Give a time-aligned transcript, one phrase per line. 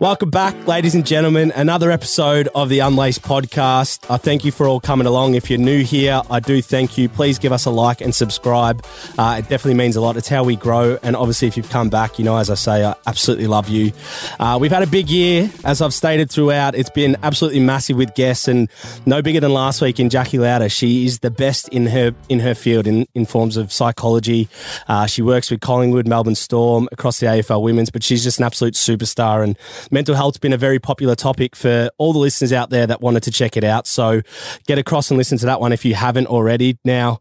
[0.00, 1.52] Welcome back, ladies and gentlemen.
[1.54, 4.10] Another episode of the Unlaced podcast.
[4.10, 5.34] I thank you for all coming along.
[5.34, 7.06] If you're new here, I do thank you.
[7.06, 8.82] Please give us a like and subscribe.
[9.18, 10.16] Uh, it definitely means a lot.
[10.16, 10.98] It's how we grow.
[11.02, 13.92] And obviously, if you've come back, you know, as I say, I absolutely love you.
[14.38, 16.74] Uh, we've had a big year, as I've stated throughout.
[16.74, 18.70] It's been absolutely massive with guests, and
[19.04, 20.70] no bigger than last week in Jacqui Louder.
[20.70, 24.48] She is the best in her in her field in, in forms of psychology.
[24.88, 28.46] Uh, she works with Collingwood, Melbourne Storm, across the AFL Women's, but she's just an
[28.46, 29.58] absolute superstar and
[29.90, 33.22] mental health's been a very popular topic for all the listeners out there that wanted
[33.24, 33.86] to check it out.
[33.86, 34.22] So
[34.66, 36.78] get across and listen to that one if you haven't already.
[36.84, 37.20] Now,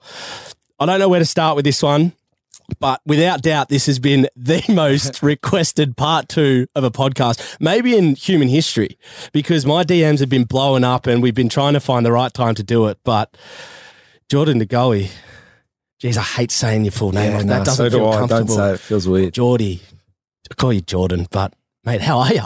[0.79, 2.13] I don't know where to start with this one.
[2.79, 7.97] But without doubt, this has been the most requested part two of a podcast, maybe
[7.97, 8.97] in human history,
[9.33, 12.33] because my DMs have been blowing up and we've been trying to find the right
[12.33, 12.99] time to do it.
[13.03, 13.35] But
[14.29, 15.09] Jordan De Goey,
[15.99, 17.31] geez, I hate saying your full name.
[17.31, 18.17] Yeah, like no, that doesn't so do feel I.
[18.17, 18.55] comfortable.
[18.55, 18.75] Don't say it.
[18.75, 19.33] it feels weird.
[19.33, 19.81] Jordy,
[20.51, 21.53] I call you Jordan, but
[21.85, 22.41] mate, how are you?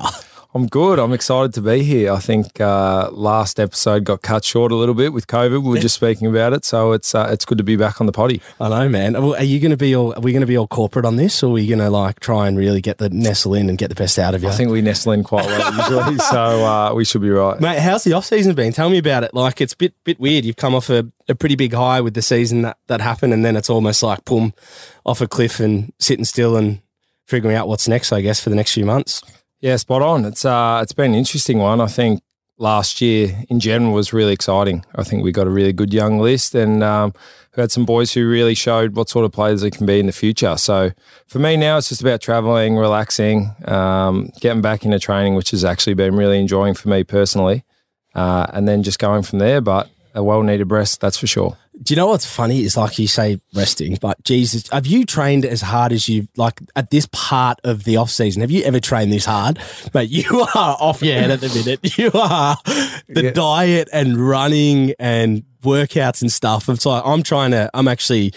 [0.56, 1.00] I'm good.
[1.00, 2.14] I'm excited to be here.
[2.14, 5.64] I think uh, last episode got cut short a little bit with COVID.
[5.64, 8.06] We were just speaking about it, so it's uh, it's good to be back on
[8.06, 8.40] the potty.
[8.60, 9.14] I know, man.
[9.14, 10.14] Well, Are you going to be all?
[10.14, 12.20] Are we going to be all corporate on this, or are we going to like
[12.20, 14.50] try and really get the nestle in and get the best out of you?
[14.50, 17.60] I think we nestle in quite well usually, so uh, we should be right.
[17.60, 18.74] Mate, how's the off season been?
[18.74, 19.34] Tell me about it.
[19.34, 20.46] Like it's a bit bit weird.
[20.46, 23.44] You've come off a, a pretty big high with the season that, that happened, and
[23.44, 24.54] then it's almost like boom,
[25.04, 26.83] off a cliff and sitting still and
[27.34, 28.12] figuring out what's next.
[28.12, 29.24] I guess for the next few months.
[29.60, 30.24] Yeah, spot on.
[30.26, 31.82] It's uh, it's been an interesting one.
[31.82, 32.22] I think
[32.60, 34.86] last year in general was really exciting.
[34.94, 37.14] I think we got a really good young list and um,
[37.56, 40.06] we had some boys who really showed what sort of players they can be in
[40.06, 40.56] the future.
[40.58, 40.92] So
[41.28, 45.66] for me now, it's just about traveling, relaxing, um, getting back into training, which has
[45.66, 47.64] actually been really enjoying for me personally,
[48.14, 49.62] uh, and then just going from there.
[49.62, 51.58] But a well needed rest, that's for sure.
[51.82, 52.62] Do you know what's funny?
[52.62, 56.62] Is like you say resting, but Jesus, have you trained as hard as you like
[56.76, 58.42] at this part of the off season?
[58.42, 59.60] Have you ever trained this hard?
[59.94, 61.80] Mate, you are off your head at the minute.
[61.98, 62.58] You are
[63.08, 63.32] the Yeah.
[63.32, 66.70] diet and running and workouts and stuff.
[66.70, 67.70] It's like I'm trying to.
[67.74, 68.34] I'm actually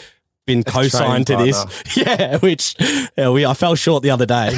[0.46, 1.64] been co-signed to this.
[1.96, 2.74] Yeah, which
[3.18, 4.50] yeah, we I fell short the other day.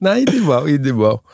[0.00, 0.68] no, you did well.
[0.68, 1.24] You did well.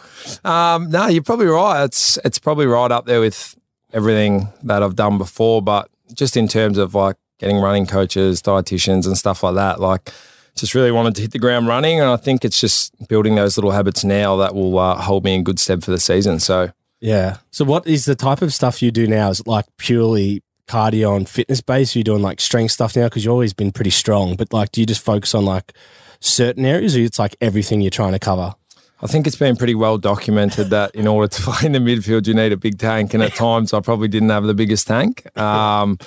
[0.44, 1.84] Um, no, you're probably right.
[1.84, 3.54] It's it's probably right up there with
[3.92, 9.06] everything that I've done before, but just in terms of like getting running coaches, dietitians,
[9.06, 10.12] and stuff like that, like
[10.56, 13.56] just really wanted to hit the ground running, and I think it's just building those
[13.56, 16.40] little habits now that will uh, hold me in good stead for the season.
[16.40, 17.38] So yeah.
[17.50, 19.30] So what is the type of stuff you do now?
[19.30, 21.94] Is it like purely cardio and fitness based?
[21.94, 23.04] Are you doing like strength stuff now?
[23.04, 25.72] Because you've always been pretty strong, but like, do you just focus on like
[26.20, 28.54] certain areas, or it's like everything you're trying to cover?
[29.02, 32.26] I think it's been pretty well documented that in order to play in the midfield,
[32.26, 33.14] you need a big tank.
[33.14, 35.26] And at times, I probably didn't have the biggest tank.
[35.38, 35.98] Um,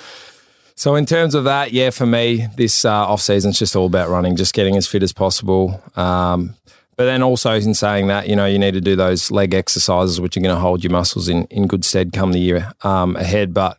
[0.74, 3.86] so, in terms of that, yeah, for me, this uh, off season is just all
[3.86, 5.80] about running, just getting as fit as possible.
[5.94, 6.54] Um,
[6.96, 10.20] but then also, in saying that, you know, you need to do those leg exercises,
[10.20, 13.16] which are going to hold your muscles in, in good stead come the year um,
[13.16, 13.54] ahead.
[13.54, 13.78] But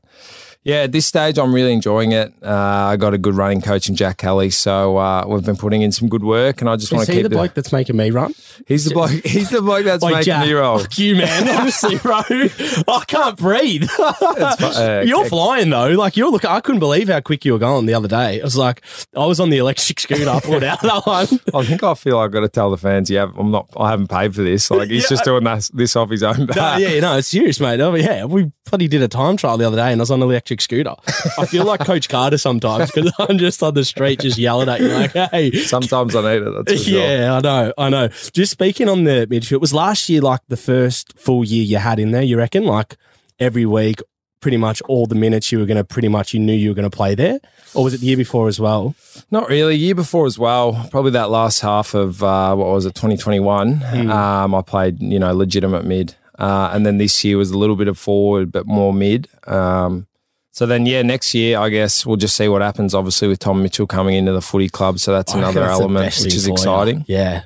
[0.63, 2.33] yeah, at this stage, I'm really enjoying it.
[2.44, 5.81] Uh, I got a good running coach in Jack Kelly, so uh, we've been putting
[5.81, 7.97] in some good work, and I just want to keep the the- bloke that's making
[7.97, 8.33] me run?
[8.67, 9.09] He's the bloke.
[9.25, 10.79] He's the bloke that's Like making Jack, me roll.
[10.79, 11.49] fuck you, man.
[11.61, 13.89] Honestly, bro, I can't breathe.
[13.99, 15.89] uh, you're flying though.
[15.89, 16.45] Like you're look.
[16.45, 18.39] I couldn't believe how quick you were going the other day.
[18.39, 18.81] I was like,
[19.16, 20.29] I was on the electric scooter.
[20.29, 21.28] I pulled out that one.
[21.55, 23.67] I think I feel I've got to tell the fans, yeah, I'm not.
[23.78, 24.69] I haven't paid for this.
[24.69, 25.09] Like he's Yeah.
[25.09, 26.79] just doing this, this off his own No, back.
[26.79, 27.79] yeah, no, it's serious, mate.
[27.79, 30.19] Oh, yeah, we bloody did a time trial the other day, and I was on
[30.19, 30.95] the electric scooter.
[31.38, 34.81] I feel like Coach Carter sometimes because I'm just on the street, just yelling at
[34.81, 36.53] you like, "Hey, Sometimes I need it.
[36.66, 37.00] That's for sure.
[37.00, 38.07] Yeah, I know, I know.
[38.34, 41.78] Just speaking on the midfield, it was last year like the first full year you
[41.78, 42.23] had in there?
[42.23, 42.97] You reckon, like
[43.40, 44.02] every week,
[44.41, 46.75] pretty much all the minutes you were going to pretty much you knew you were
[46.75, 47.40] going to play there,
[47.73, 48.96] or was it the year before as well?
[49.29, 49.75] Not really.
[49.75, 50.87] Year before as well.
[50.91, 53.75] Probably that last half of uh, what was it, 2021.
[53.78, 54.11] Hmm.
[54.11, 57.75] Um, I played, you know, legitimate mid, uh, and then this year was a little
[57.75, 59.28] bit of forward, but more mid.
[59.47, 60.08] Um,
[60.51, 62.93] so then, yeah, next year I guess we'll just see what happens.
[62.93, 66.05] Obviously, with Tom Mitchell coming into the footy club, so that's I another that's element
[66.23, 66.53] which is you.
[66.53, 67.05] exciting.
[67.07, 67.43] Yeah,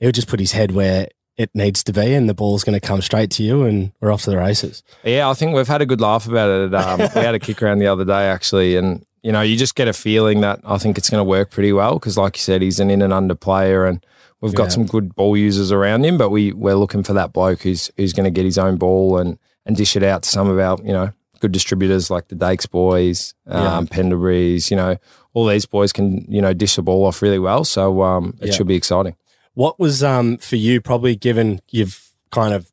[0.00, 2.84] he'll just put his head where it needs to be, and the ball's going to
[2.86, 4.82] come straight to you, and we're off to the races.
[5.04, 6.74] Yeah, I think we've had a good laugh about it.
[6.74, 9.74] Um, we had a kick around the other day, actually, and you know, you just
[9.74, 12.40] get a feeling that I think it's going to work pretty well because, like you
[12.40, 14.04] said, he's an in and under player, and
[14.40, 14.68] we've got Yeah.
[14.70, 16.16] some good ball users around him.
[16.18, 19.18] But we we're looking for that bloke who's who's going to get his own ball
[19.18, 22.34] and and dish it out to some of our, you know, good distributors like the
[22.34, 24.96] Dakes boys, um, Pendlebury's, you know,
[25.34, 27.64] all these boys can, you know, dish the ball off really well.
[27.64, 28.52] So um, it Yeah.
[28.54, 29.16] should be exciting.
[29.54, 32.70] What was um for you probably given you've kind of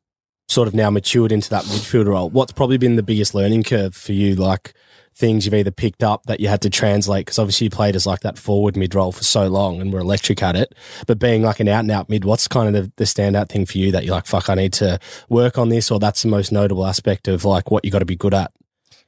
[0.48, 2.30] sort of now matured into that midfield role?
[2.30, 4.34] What's probably been the biggest learning curve for you?
[4.36, 4.72] Like
[5.16, 8.06] things you've either picked up that you had to translate because obviously you played as
[8.06, 10.74] like that forward mid role for so long and were electric at it.
[11.06, 13.64] But being like an out and out mid, what's kind of the, the standout thing
[13.64, 16.28] for you that you're like, fuck, I need to work on this, or that's the
[16.28, 18.52] most notable aspect of like what you got to be good at?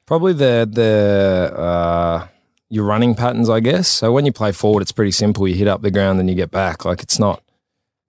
[0.07, 2.27] Probably the the uh,
[2.71, 3.89] your running patterns, I guess.
[3.89, 5.47] So when you play forward, it's pretty simple.
[5.47, 6.87] You hit up the ground, then you get back.
[6.87, 7.43] Like it's not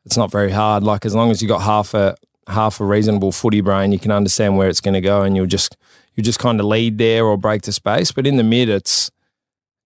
[0.05, 0.83] it's not very hard.
[0.83, 2.15] Like as long as you got half a
[2.47, 5.45] half a reasonable footy brain, you can understand where it's going to go, and you'll
[5.45, 5.75] just
[6.19, 8.12] you just kind of lead there or break to space.
[8.12, 9.10] But in the mid, it's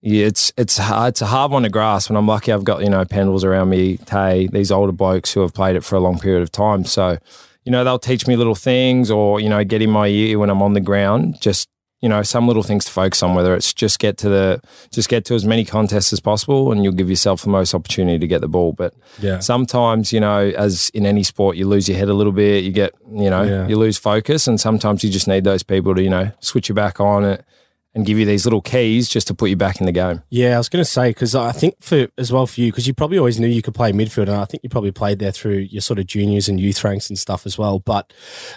[0.01, 1.09] yeah, it's it's hard.
[1.09, 2.09] It's a hard one to grasp.
[2.09, 5.41] And I'm lucky I've got you know Pendles around me, Tay, these older blokes who
[5.41, 6.85] have played it for a long period of time.
[6.85, 7.19] So
[7.65, 10.49] you know they'll teach me little things, or you know get in my ear when
[10.49, 11.39] I'm on the ground.
[11.39, 11.69] Just
[12.03, 13.33] you know some little things to focus on.
[13.33, 14.61] Whether it's just get to the
[14.91, 18.19] just get to as many contests as possible, and you'll give yourself the most opportunity
[18.19, 18.73] to get the ball.
[18.73, 19.39] But Yeah.
[19.39, 22.71] sometimes you know as in any sport you lose your head a little bit you
[22.71, 22.91] get
[23.23, 23.67] you know Yeah.
[23.69, 26.75] you lose focus and sometimes you just need those people to you know switch you
[26.75, 27.45] back on it
[27.95, 30.55] and give you these little keys just to put you back in the game Yeah,
[30.55, 32.93] I was going to say because I think for as well for you because you
[32.93, 35.57] probably always knew you could play midfield, and I think you probably played there through
[35.57, 37.79] your sort of juniors and youth ranks and stuff as well.
[37.79, 38.13] But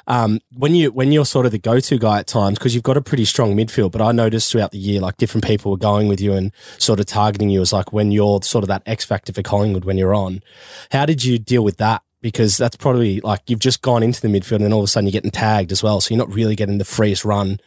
[0.06, 2.84] um, when you when you're sort of the go to guy at times because you've
[2.84, 5.76] got a pretty strong midfield, but I noticed throughout the year like different people were
[5.76, 8.82] going with you and sort of targeting you as like when you're sort of that
[8.86, 10.42] X factor for Collingwood when you're on.
[10.90, 12.02] How did you deal with that?
[12.26, 14.88] Because that's probably like you've just gone into the midfield and then all of a
[14.88, 16.00] sudden you're getting tagged as well.
[16.00, 17.61] So you're not really getting the freest run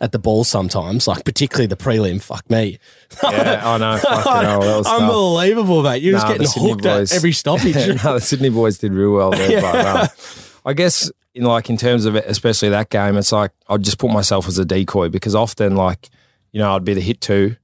[0.00, 2.22] at the ball sometimes, like particularly the prelim.
[2.22, 2.78] Fuck me.
[3.24, 5.00] yeah i know fucking hell, that was tough.
[5.02, 6.00] Unbelievable, mate.
[6.00, 7.74] You're just Nah, getting the Sydney hooked at every stoppage.
[8.04, 9.60] no, the Sydney boys did real well there.
[9.60, 10.08] But um,
[10.64, 13.98] I guess in like in terms of it, especially that game, it's like I'd just
[13.98, 16.08] put myself as a decoy because often like
[16.52, 17.56] you know I'd be the hit two,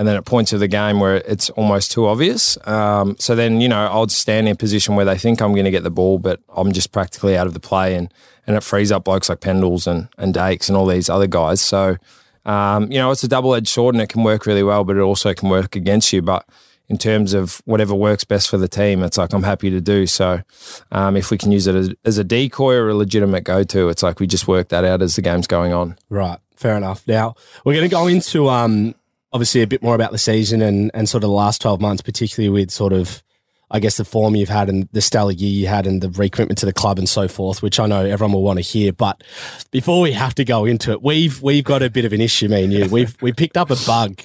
[0.00, 2.56] and then at points of the game where it's almost too obvious.
[2.66, 5.66] Um, so then you know I'd stand in a position where they think I'm going
[5.66, 8.12] to get the ball, but I'm just practically out of the play, and
[8.46, 11.60] and it frees up blokes like Pendles and and Dakes and all these other guys.
[11.60, 11.98] So.
[12.46, 14.96] Um, you know, it's a double edged sword and it can work really well, but
[14.96, 16.22] it also can work against you.
[16.22, 16.48] But
[16.88, 20.06] in terms of whatever works best for the team, it's like I'm happy to do.
[20.06, 20.40] So
[20.90, 23.90] um, if we can use it as, as a decoy or a legitimate go to,
[23.90, 25.98] it's like we just work that out as the game's going on.
[26.08, 27.06] right, fair enough.
[27.06, 28.94] Now we're going to go into um,
[29.32, 32.02] obviously a bit more about the season and and sort of the last twelve months,
[32.02, 33.22] particularly with sort of.
[33.72, 36.58] I guess the form you've had and the stellar year you had and the recruitment
[36.58, 38.92] to the club and so forth, which I know everyone will want to hear.
[38.92, 39.22] But
[39.70, 42.48] before we have to go into it, we've we've got a bit of an issue,
[42.48, 42.88] me and you.
[42.90, 44.22] We've we picked up a bug,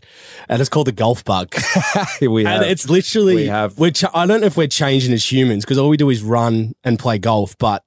[0.49, 1.53] and it's called the golf bug.
[2.21, 2.61] we And have.
[2.63, 3.77] it's literally, We have.
[3.77, 6.73] which I don't know if we're changing as humans because all we do is run
[6.83, 7.55] and play golf.
[7.59, 7.83] But,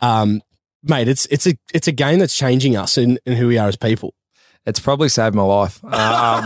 [0.00, 0.40] um,
[0.84, 3.66] mate, it's it's a it's a game that's changing us and, and who we are
[3.66, 4.14] as people.
[4.66, 5.82] It's probably saved my life.
[5.84, 6.44] Um,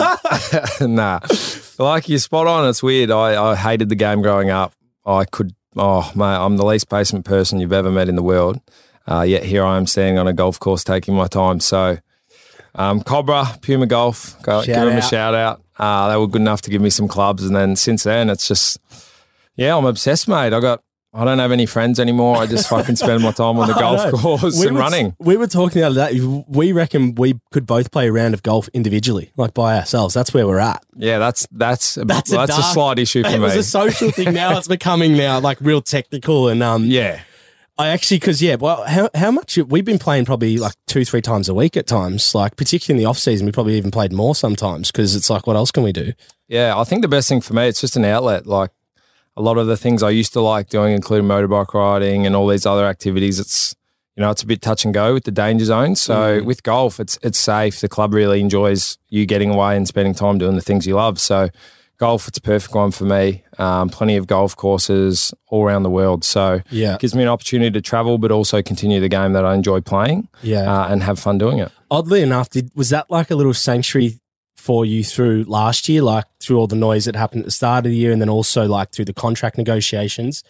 [0.94, 1.20] nah,
[1.78, 2.68] like you're spot on.
[2.68, 3.10] It's weird.
[3.10, 4.74] I, I hated the game growing up.
[5.06, 8.60] I could, oh mate, I'm the least patient person you've ever met in the world.
[9.10, 11.60] Uh, yet here I am standing on a golf course taking my time.
[11.60, 11.98] So,
[12.74, 15.62] um, Cobra, Puma Golf, go, give them a shout out.
[15.78, 18.46] Uh, they were good enough to give me some clubs, and then since then, it's
[18.46, 18.78] just,
[19.56, 20.52] yeah, I'm obsessed, mate.
[20.52, 20.82] I got.
[21.12, 22.36] I don't have any friends anymore.
[22.36, 24.18] I just fucking spend my time on the golf know.
[24.18, 25.16] course We and were- running.
[25.18, 26.20] We were talking the other day.
[26.46, 30.14] We reckon we could both play a round of golf individually, like by ourselves.
[30.14, 30.84] That's where we're at.
[30.96, 33.40] Yeah, that's that's a, That's that's, a a, dark- slight issue for It me.
[33.40, 34.32] was a social thing.
[34.34, 36.46] Now it's becoming now like real technical.
[36.48, 37.22] And um, yeah,
[37.76, 41.22] I actually, because yeah, well, how how much we've been playing probably like two three
[41.22, 42.34] times a week at times.
[42.36, 45.46] Like particularly in the off season, we probably even played more sometimes because it's like,
[45.48, 46.12] what else can we do?
[46.46, 46.78] yeah.
[46.78, 48.46] I think the best thing for me, it's just an outlet.
[48.46, 48.70] Like
[49.36, 52.46] a lot of the things I used to like doing, including motorbike riding and all
[52.48, 53.38] these other activities.
[53.40, 53.74] It's
[54.16, 55.94] you know, it's a bit touch and go with the danger zone.
[55.96, 57.80] So with golf, it's it's safe.
[57.80, 61.18] The club really enjoys you getting away and spending time doing the things you love.
[61.20, 61.48] So
[61.96, 63.44] golf, it's a perfect one for me.
[63.58, 66.24] Um, plenty of golf courses all around the world.
[66.24, 66.94] So Yeah.
[66.94, 69.80] it gives me an opportunity to travel, but also continue the game that I enjoy
[69.80, 70.70] playing Yeah.
[70.70, 71.70] uh, and have fun doing it.
[71.90, 74.18] Oddly enough, did was that like a little sanctuary
[74.60, 77.86] for you through last year, like through all the noise that happened at the start
[77.86, 80.44] of the year, and then also like through the contract negotiations?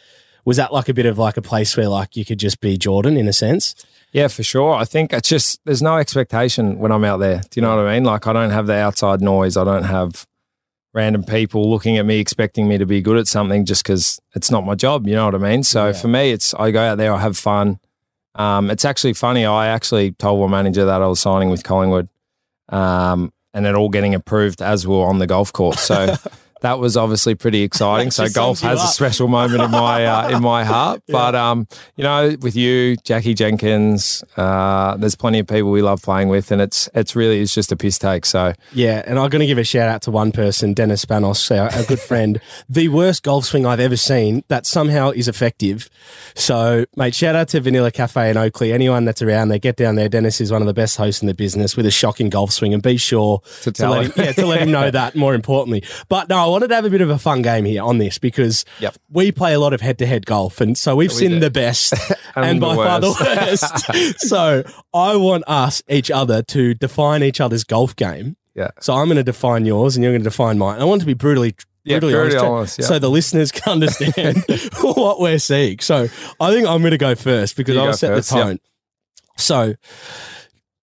[0.45, 2.76] Was that like a bit of like a place where like you could just be
[2.76, 3.75] Jordan in a sense?
[4.12, 4.73] Yeah, for sure.
[4.75, 7.43] I think it's just there's no expectation when I'm out there.
[7.50, 8.05] Do you know what I mean?
[8.05, 9.57] Like I don't have the outside noise.
[9.57, 10.26] I don't have
[10.93, 14.50] random people looking at me expecting me to be good at something just because it's
[14.50, 15.07] not my job.
[15.07, 15.62] You know what I mean?
[15.62, 15.93] So Yeah.
[15.93, 17.79] for me, it's I go out there, I have fun.
[18.35, 19.45] Um, it's actually funny.
[19.45, 22.09] I actually told my manager that I was signing with Collingwood,
[22.71, 25.80] um, and it all getting approved as we were on the golf course.
[25.80, 26.14] So
[26.61, 28.11] that was obviously pretty exciting.
[28.11, 31.02] so golf has a special moment in my uh, in my heart.
[31.11, 36.02] But um, you know, with you, Jackie Jenkins, uh, there's plenty of people we love
[36.02, 38.25] playing with, and it's it's really is just a piss take.
[38.25, 41.50] So Yeah, and I'm going to give a shout out to one person, Dennis Spanos,
[41.57, 42.40] our, our good friend.
[42.69, 45.90] the worst golf swing I've ever seen that somehow is effective.
[46.35, 48.73] So, mate, shout out to Vanilla Cafe in Oakleigh.
[48.73, 50.09] Anyone that's around there, get down there.
[50.09, 52.73] Dennis is one of the best hosts in the business with a shocking golf swing,
[52.73, 54.12] and be sure To tell let him.
[54.12, 55.17] him, yeah, to let him know that.
[55.17, 57.99] More importantly, but no, wanted to have a bit of a fun game here on
[57.99, 58.97] this because Yep.
[59.11, 61.40] we play a lot of head-to-head golf, and so we've seen do.
[61.40, 61.92] the best
[62.37, 63.88] and, And the by far the worst.
[63.88, 64.21] worst.
[64.28, 68.37] so I want us each other to define each other's golf game.
[68.54, 70.80] yeah, So I'm going to define yours, and you're going to define mine.
[70.80, 71.54] I want to be brutally,
[71.85, 72.87] Yeah, brutally honest, yeah.
[72.87, 74.45] so the listeners can understand
[74.83, 75.78] what we're seeing.
[75.80, 76.09] So
[76.40, 78.47] I think I'm going to go first because You I'll set first, the yep.
[78.47, 78.59] tone.
[79.37, 79.75] So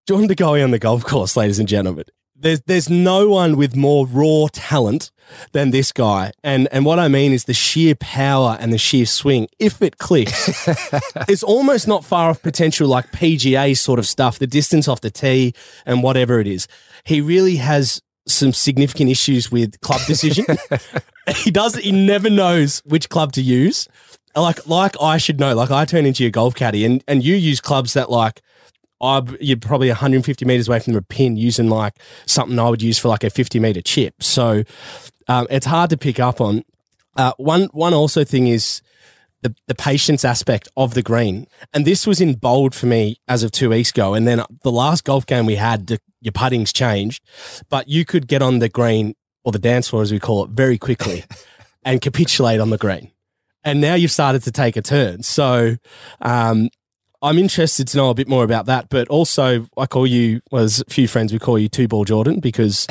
[0.08, 2.06] John De Goey on the golf course, ladies and gentlemen.
[2.40, 5.12] There's there's no one with more raw talent
[5.54, 9.08] than this guy, and and what I mean is the sheer power and the sheer
[9.08, 9.48] swing.
[9.58, 10.68] If it clicks,
[11.28, 14.38] it's almost not far off potential like PGA sort of stuff.
[14.38, 15.54] The distance off the tee
[15.86, 16.68] and whatever it is,
[17.04, 20.46] he really has some significant issues with club decision.
[21.38, 21.76] he does.
[21.76, 23.88] He never knows which club to use.
[24.36, 25.56] Like like I should know.
[25.56, 28.42] Like I turn into your golf caddy, and and you use clubs that like.
[29.02, 31.94] I, you're probably 150 meters away from the pin using like
[32.26, 34.24] something I would use for like a 50 meter chip.
[34.24, 34.64] So
[35.28, 36.64] um, it's hard to pick up on.
[37.16, 38.82] Uh, one one also thing is
[39.42, 41.48] the, the patience aspect of the green.
[41.74, 44.14] And this was in bold for me as of two weeks ago.
[44.14, 47.24] And then the last golf game we had, the, your putting's changed,
[47.70, 50.52] but you could get on the green or the dance floor, as we call it,
[50.52, 51.24] very quickly
[51.86, 53.12] and capitulate on the green.
[53.64, 55.24] And now you've started to take a turn.
[55.24, 55.78] So
[56.22, 56.70] um,
[57.22, 58.90] I'm interested to know a bit more about that.
[58.90, 62.06] But also, I call you, well, there's a few friends we call you two ball
[62.06, 62.86] Jordan because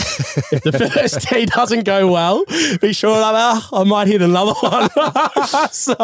[0.52, 2.44] if the first tee doesn't go well,
[2.80, 4.88] be sure that ah, I might hit another one.
[5.70, 5.94] so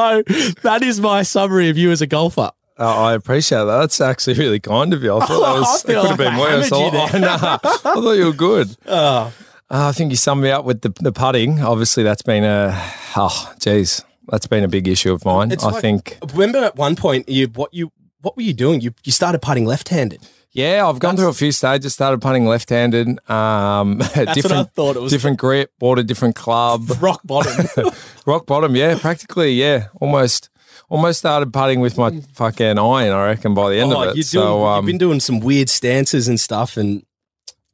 [0.63, 2.51] that is my summary of you as a golfer.
[2.79, 3.79] Uh, I appreciate that.
[3.81, 5.15] That's actually really kind of you.
[5.17, 6.73] I thought that was I feel it could have been worse.
[6.73, 8.77] I, nah, I thought you were good.
[8.87, 9.33] Oh,
[9.71, 11.61] Uh, I think you summed me up with the, the putting.
[11.61, 12.73] Obviously, that's been a
[13.17, 15.51] oh, geez, that's been a big issue of mine.
[15.51, 16.19] It's I like- think.
[16.33, 17.91] remember at one point you what you
[18.23, 18.81] what were you doing?
[18.81, 20.21] You you started putting left handed.
[20.55, 21.95] Yeah, I've gone through a few stages.
[21.95, 23.09] Started putting left-handed.
[23.31, 25.11] Um, what I different, thought it was.
[25.11, 25.73] different grip.
[25.79, 26.83] Bought a different club.
[27.01, 27.67] Rock bottom.
[28.27, 28.77] Rock bottom.
[28.77, 29.53] Yeah, practically.
[29.55, 30.51] Yeah, almost.
[30.91, 33.13] Almost started putting with my fucking iron.
[33.15, 34.17] I reckon by the end Oh, of it.
[34.17, 37.03] you're so, um, you've been doing some weird stances and stuff, and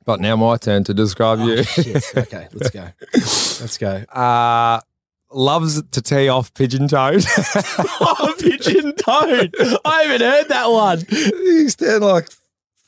[0.04, 1.56] but now my turn to describe you.
[1.58, 2.04] Oh, shit.
[2.16, 4.04] okay, let's go, let's go.
[4.12, 4.80] uh,
[5.30, 7.24] loves to tee off pigeon toed.
[8.00, 9.54] Oh, pigeon toed.
[9.84, 11.04] I haven't heard that one.
[11.10, 12.28] you stand like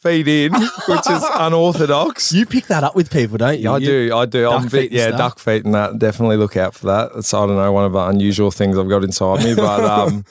[0.00, 2.32] feet in, which is unorthodox.
[2.32, 3.64] You pick that up with people, don't you?
[3.64, 4.16] Yeah, I You- do.
[4.16, 4.50] I do.
[4.50, 5.18] I'm bit, yeah, stuff?
[5.18, 5.98] duck feet and that.
[5.98, 7.10] Definitely look out for that.
[7.16, 9.54] It's, I don't know, one of the unusual things I've got inside me.
[9.54, 10.24] But um,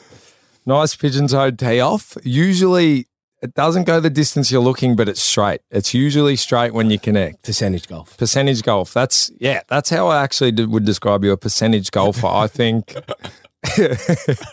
[0.65, 2.17] nice pigeon toed tee off.
[2.23, 3.05] Usually
[3.41, 5.61] it doesn't go the distance you're looking, but it's straight.
[5.71, 7.43] It's usually straight when you connect.
[7.43, 8.17] Percentage golf.
[8.17, 8.93] Percentage golf.
[8.93, 12.27] That's, yeah, that's how I actually did, would describe you a percentage golfer.
[12.27, 12.95] I think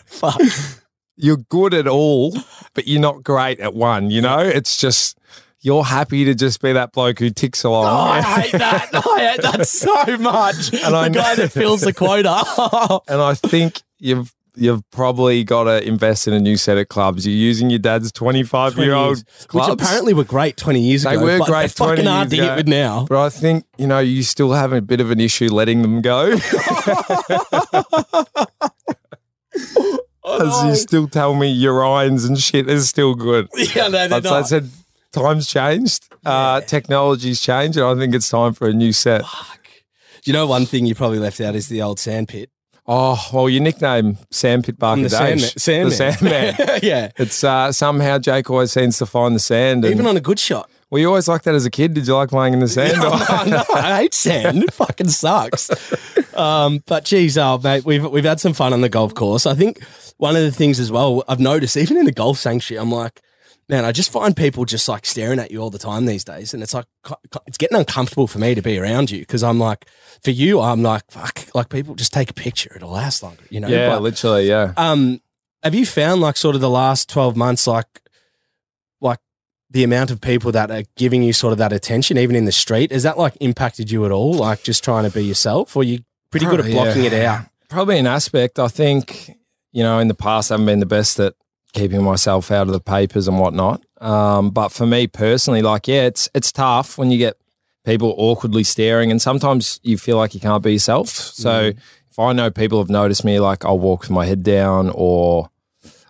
[0.05, 0.41] Fuck.
[1.15, 2.35] you're good at all,
[2.73, 4.11] but you're not great at one.
[4.11, 5.17] You know, it's just
[5.61, 7.85] you're happy to just be that bloke who ticks along.
[7.85, 8.89] Oh, I hate that.
[8.93, 10.73] I hate that so much.
[10.73, 13.01] And I the guy know- that fills the quota.
[13.07, 17.25] and I think you've you've probably got to invest in a new set of clubs.
[17.27, 21.11] You're using your dad's 25 year old clubs, Which apparently were great 20 years They
[21.15, 21.25] ago.
[21.25, 22.55] They were great they're fucking 20 hard to years ago.
[22.55, 23.05] with now.
[23.07, 26.01] But I think you know you still have a bit of an issue letting them
[26.01, 26.31] go,
[30.29, 33.47] as you still tell me your irons and shit is still good.
[33.75, 34.69] Yeah, no, they're I'd I said
[35.11, 39.21] times changed, uh, technology's changed, and I think it's time for a new set.
[39.21, 42.49] Do you know one thing you probably left out is the old sand pit?
[42.89, 45.49] Oh well, your nickname Sandpit I'm Barker the Sandman.
[45.57, 45.89] Sandman.
[45.89, 45.95] the
[46.55, 46.79] Sandman.
[46.83, 47.11] yeah.
[47.17, 49.83] It's uh, somehow Jake always seems to find the sand.
[49.83, 50.69] And, Even on a good shot.
[50.89, 51.93] Well, you always liked that as a kid?
[51.93, 52.97] Did you like playing in the sand?
[53.01, 54.63] No, no, no, I hate sand.
[54.63, 55.69] It fucking sucks.
[56.33, 59.45] Um, but geez, oh mate, we've we've had some fun on the golf course.
[59.45, 59.83] I think
[60.17, 63.21] one of the things as well I've noticed, even in the golf sanctuary, I'm like,
[63.69, 66.53] man, I just find people just like staring at you all the time these days,
[66.53, 66.85] and it's like
[67.45, 69.85] it's getting uncomfortable for me to be around you because I'm like,
[70.23, 73.59] for you, I'm like, fuck, like people just take a picture, it'll last longer, you
[73.59, 73.67] know?
[73.67, 74.73] yeah, But, literally, yeah.
[74.77, 75.21] um,
[75.63, 78.01] have you found like sort of the last 12 months, like,
[79.01, 79.19] like
[79.69, 82.51] the amount of people that are giving you sort of that attention, even in the
[82.51, 84.33] street, has that like impacted you at all?
[84.33, 85.99] Like just trying to be yourself, or you
[86.31, 87.11] pretty good at blocking yeah.
[87.11, 87.45] it out?
[87.69, 88.59] Probably an aspect.
[88.59, 89.37] I think
[89.73, 91.33] you know in the past I haven't been the best at
[91.73, 93.83] keeping myself out of the papers and whatnot.
[93.99, 97.37] Um, but for me personally, like yeah, it's it's tough when you get
[97.85, 101.09] people awkwardly staring, and sometimes you feel like you can't be yourself.
[101.09, 101.71] So
[102.09, 105.49] if I know people have noticed me, like I'll walk with my head down, or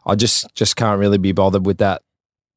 [0.06, 2.02] I just just can't really be bothered with that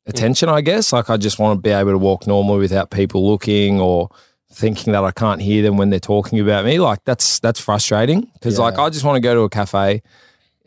[0.06, 0.48] attention.
[0.48, 3.80] I guess like I just want to be able to walk normally without people looking
[3.80, 4.10] or
[4.52, 6.78] thinking that I can't hear them when they're talking about me.
[6.78, 10.02] Like that's that's frustrating because like I just want to go to a cafe.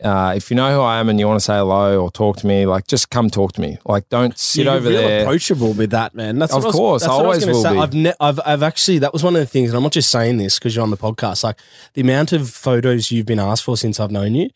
[0.04, 2.36] Uh, if you know who I am and you want to say hello or talk
[2.38, 3.78] to me, like just come talk to me.
[3.86, 5.22] Like don't sit You're over real there.
[5.22, 6.38] approachable with that, man.
[6.38, 7.72] That's Of what I was- course, that's I what always gonna will say.
[7.72, 7.78] be.
[7.78, 10.10] I've, ne- I've, I've actually that was one of the things, and I'm not just
[10.10, 11.42] saying this because you're on the podcast.
[11.42, 11.58] Like
[11.94, 14.50] the amount of photos you've been asked for since I've known you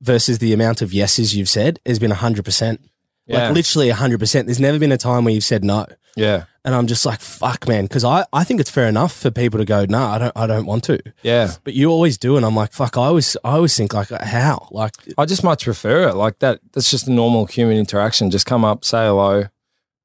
[0.00, 2.80] versus the amount of yeses you've said has been hundred percent.
[3.26, 3.46] Yeah.
[3.46, 4.46] Like literally hundred percent.
[4.46, 5.86] There's never been a time where you've said no.
[6.16, 9.30] yeah, And I'm just like, fuck, man, because I, I think it's fair enough for
[9.30, 10.98] people to go, no, I don't, I don't want to.
[11.22, 11.52] yeah.
[11.64, 14.68] But you always do, and I'm like, fuck, I always, I always think like, how,
[14.70, 16.60] like, I just much prefer it like that.
[16.72, 18.30] That's just a normal human interaction.
[18.30, 19.44] Just come up, say hello.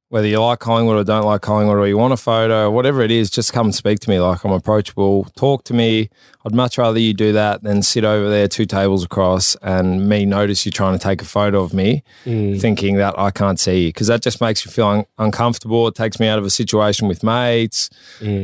[0.10, 3.10] Whether you like Collingwood or don't like Collingwood, or you want a photo, whatever it
[3.10, 4.20] is, just come and speak to me.
[4.20, 5.26] Like I'm approachable.
[5.36, 6.10] Talk to me.
[6.46, 10.26] I'd much rather you do that than sit over there two tables across and me
[10.26, 13.90] notice you trying to take a photo of me, thinking that I can't see you
[13.90, 15.88] because that just makes me feel un- uncomfortable.
[15.88, 17.90] It takes me out of a situation with mates.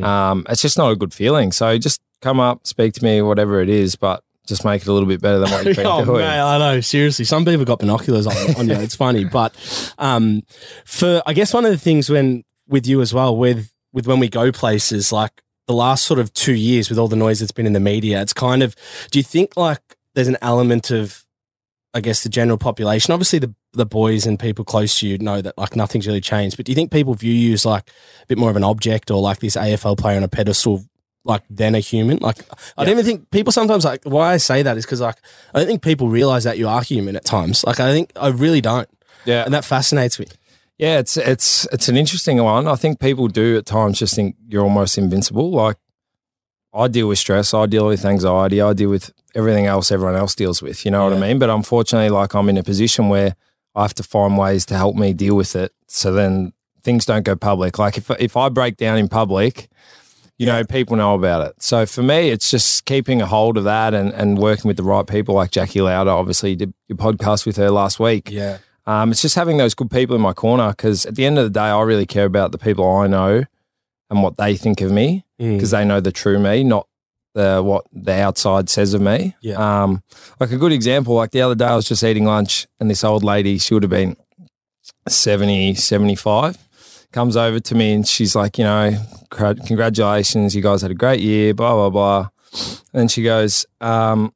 [0.02, 1.52] Um, it's just not a good feeling.
[1.52, 4.92] So just come up, speak to me, whatever it is, but just make it a
[4.92, 6.18] little bit better than what you've been oh doing.
[6.18, 6.80] man, I know.
[6.80, 8.74] Seriously, some people got binoculars on, on you.
[8.74, 9.54] It's funny, but
[9.98, 10.42] um,
[10.84, 14.18] for I guess one of the things when with you as well with with when
[14.18, 17.52] we go places like the last sort of two years with all the noise that's
[17.52, 18.74] been in the media, it's kind of.
[19.10, 19.80] Do you think like
[20.14, 21.24] there's an element of,
[21.94, 23.12] I guess, the general population?
[23.12, 26.56] Obviously, the the boys and people close to you know that like nothing's really changed.
[26.56, 27.88] But do you think people view you as like
[28.22, 30.84] a bit more of an object or like this AFL player on a pedestal?
[31.24, 32.38] Like than a human, like
[32.76, 35.18] I don't even think people sometimes like why I say that is because like
[35.54, 37.62] I don't think people realize that you are human at times.
[37.64, 38.88] Like I think I really don't,
[39.24, 40.26] Yeah, and that fascinates me.
[40.78, 42.66] Yeah, it's it's it's an interesting one.
[42.66, 45.52] I think people do at times just think you're almost invincible.
[45.52, 45.76] Like
[46.74, 50.34] I deal with stress, I deal with anxiety, I deal with everything else everyone else
[50.34, 50.84] deals with.
[50.84, 51.38] You know what I mean?
[51.38, 53.36] But unfortunately, like I'm in a position where
[53.76, 55.72] I have to find ways to help me deal with it.
[55.86, 56.52] So then
[56.82, 57.78] things don't go public.
[57.78, 59.68] Like if if I break down in public,
[60.42, 61.62] you know, people know about it.
[61.62, 64.82] So for me, it's just keeping a hold of that and, and working with the
[64.82, 66.10] right people like Jacqui Louder.
[66.10, 68.28] Obviously, you did your podcast with her last week.
[68.30, 71.38] Yeah, Um, it's just having those good people in my corner because at the end
[71.38, 73.44] of the day, I really care about the people I know
[74.10, 75.54] and what they think of me Mm.
[75.56, 76.86] because they know the true me, not
[77.34, 79.34] the what the outside says of me.
[79.40, 79.56] Yeah.
[79.82, 80.02] Um,
[80.38, 83.02] like a good example, like the other day, I was just eating lunch and this
[83.04, 84.16] old lady, she would have been
[85.08, 86.58] 70, 75,
[87.12, 88.96] comes over to me and she's like, you know,
[89.30, 92.28] congratulations, you guys had a great year, blah, blah, blah.
[92.92, 94.32] And she goes, um,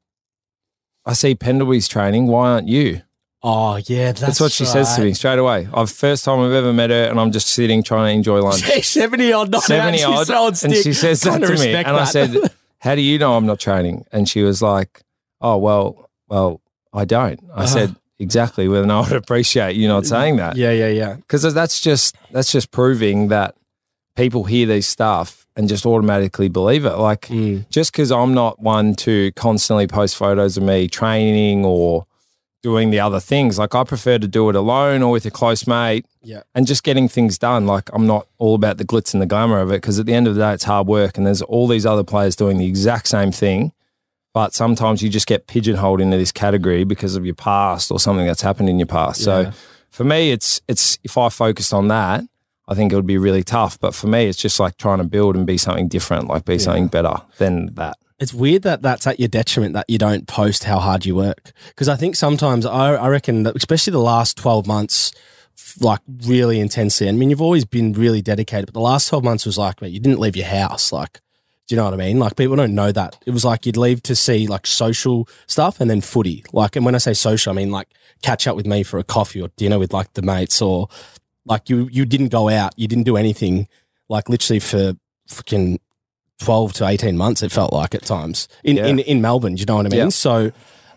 [1.05, 2.27] I see Pendlebury's training.
[2.27, 3.01] Why aren't you?
[3.43, 5.69] Oh yeah, that's, That's, what she says to me straight away.
[5.71, 8.61] I've first time I've ever met her, and I'm just sitting trying to enjoy lunch.
[8.83, 10.83] Seventy odd, not Seventy odd, on and stick.
[10.83, 12.35] she says that to me, and I said,
[12.79, 15.03] "How do you know I'm not training?" And she was like,
[15.39, 16.61] "Oh well, well,
[16.91, 17.67] I don't." I Uh-huh.
[17.67, 21.13] said, "Exactly." Well, then I would appreciate you not saying that yeah, yeah, yeah.
[21.15, 23.55] because that's just that's just proving that
[24.15, 26.97] people hear these stuff and just automatically believe it.
[26.97, 27.69] Like Mm.
[27.69, 32.05] just because I'm not one to constantly post photos of me training or
[32.63, 35.67] doing the other things, like I prefer to do it alone or with a close
[35.67, 36.41] mate Yeah.
[36.55, 37.67] and just getting things done.
[37.67, 40.13] Like I'm not all about the glitz and the glamour of it because at the
[40.15, 42.65] end of the day, it's hard work and there's all these other players doing the
[42.67, 43.71] exact same thing.
[44.37, 48.27] But sometimes you just get pigeonholed into this category because of your past or something
[48.27, 49.21] that's happened in your past.
[49.21, 49.25] Yeah.
[49.25, 49.51] So
[49.89, 52.23] for me, it's it's if I focused on that,
[52.67, 53.79] I think it would be really tough.
[53.79, 56.59] But for me, it's just like trying to build and be something different, like be
[56.59, 57.97] something better than that.
[58.19, 61.51] It's weird that that's at your detriment that you don't post how hard you work.
[61.69, 65.13] Because I think sometimes I, I reckon that especially the last 12 months,
[65.79, 67.09] like really intensely.
[67.09, 69.93] I mean, you've always been really dedicated, but the last 12 months was like, mate,
[69.93, 70.91] you didn't leave your house.
[70.91, 71.21] Like,
[71.67, 72.17] do you know what I mean?
[72.19, 73.17] Like people don't know that.
[73.25, 76.43] It was like you'd leave to see like social stuff and then footy.
[76.53, 77.89] Like, and when I say social, I mean like
[78.21, 80.87] catch up with me for a coffee or dinner with like the mates or
[81.45, 82.73] like you, you didn't go out.
[82.77, 83.67] You didn't do anything
[84.09, 84.93] like literally for
[85.27, 85.79] fucking
[86.39, 88.85] 12 to 18 months it felt like at times in, Yeah.
[88.85, 89.99] in, in Melbourne, do you know what I mean?
[89.99, 90.09] Yeah.
[90.09, 90.51] So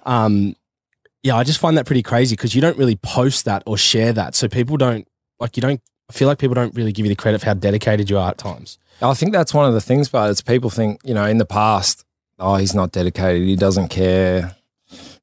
[0.06, 0.54] um
[1.22, 4.12] yeah, I just find that pretty crazy because you don't really post that or share
[4.12, 4.34] that.
[4.34, 5.08] So people don't
[5.40, 5.80] like you don't
[6.10, 8.30] I feel like people don't really give you the credit for how dedicated you are
[8.30, 8.78] at times.
[9.00, 11.44] I think that's one of the things, but it's people think, you know, in the
[11.46, 12.04] past,
[12.40, 14.56] oh, he's not dedicated, he doesn't care.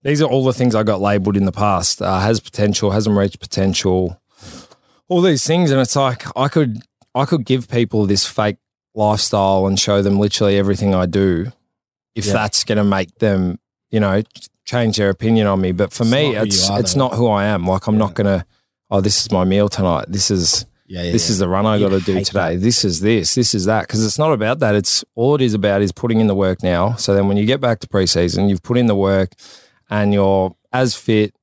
[0.04, 2.02] These are all the things I got labeled in the past.
[2.02, 4.18] Uh, has potential, hasn't reached potential,
[5.10, 6.80] all these things, and it's like I could,
[7.14, 8.58] I could give people this fake
[8.96, 11.52] lifestyle and show them literally everything I do,
[12.16, 12.34] if Yeah.
[12.34, 13.60] that's going to make them,
[13.92, 14.24] you know,
[14.64, 15.74] change their opinion on me.
[15.74, 17.00] But for It's me, it's are, it's though.
[17.10, 17.68] not who I am.
[17.68, 18.46] Like I'm not going to,
[18.90, 20.06] oh, this is my meal tonight.
[20.08, 21.34] This is Yeah, yeah, this yeah.
[21.34, 22.56] is the run I got to do today.
[22.56, 22.62] that.
[22.62, 23.36] This is this.
[23.36, 23.88] This is that.
[23.88, 24.74] Because it's not about that.
[24.74, 26.96] It's all it is about is putting in the work now.
[26.96, 29.34] So then when you get back to preseason, you've put in the work
[29.90, 31.36] and you're as fit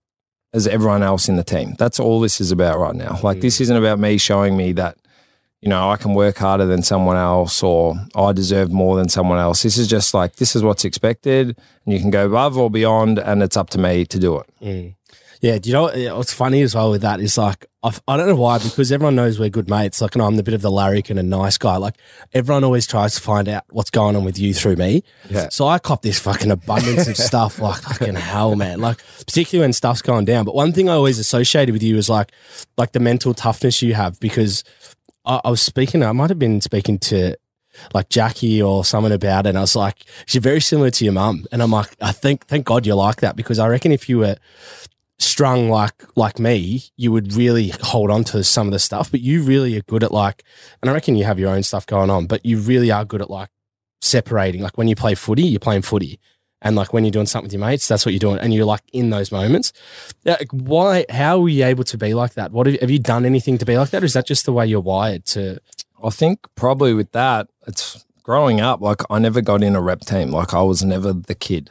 [0.54, 1.74] as everyone else in the team.
[1.78, 3.18] That's all this is about right now.
[3.22, 3.64] Like this hmm.
[3.64, 4.96] isn't about me showing me that
[5.61, 9.38] you know I can work harder than someone else or I deserve more than someone
[9.38, 9.62] else.
[9.62, 13.18] This is just like this is what's expected, and you can go above or beyond,
[13.18, 14.46] and it's up to me to do it.
[14.61, 14.88] Hmm.
[15.44, 18.00] Yeah, do you know what- yeah, what's funny as well with that is like I've,
[18.09, 20.00] I don't know why because everyone knows we're good mates.
[20.00, 21.76] Like, and I'm the bit of the larrikin and a nice guy.
[21.76, 21.96] Like,
[22.33, 25.02] everyone always tries to find out what's going on with you through me.
[25.28, 25.50] Yeah.
[25.50, 27.59] So I cop this fucking abundance of stuff.
[27.59, 28.80] Like, fucking hell, man.
[28.80, 30.46] Like, particularly when stuff's going down.
[30.46, 32.33] But one thing I always associated with you is like,
[32.78, 34.64] like the mental toughness you have because
[35.26, 36.02] I, I was speaking.
[36.02, 37.37] I might have been speaking to
[37.92, 39.50] like Jackie or someone about it.
[39.50, 41.44] And I was like, she's very similar to your mum.
[41.52, 44.20] And I'm like, I think, thank God you're like that because I reckon if you
[44.20, 44.37] were
[45.18, 49.11] strung like like me, you would really hold on to some of the stuff.
[49.11, 50.42] But you really are good at like,
[50.83, 53.22] and I reckon you have your own stuff going on, but you really are good
[53.22, 53.50] at like
[54.03, 54.62] separating.
[54.62, 56.18] Like when you play footy, you're playing footy.
[56.62, 58.38] And like when you're doing something with your mates, that's what you're doing.
[58.38, 59.72] And you're like in those moments.
[60.24, 62.53] Like, why, how are you able to be like that?
[62.53, 64.03] What have, have you done anything to be like that?
[64.03, 65.59] Or is that just the way you're wired to?
[66.03, 68.81] I think probably with that, it's growing up.
[68.81, 70.31] Like I never got in a rep team.
[70.31, 71.70] Like I was never the kid.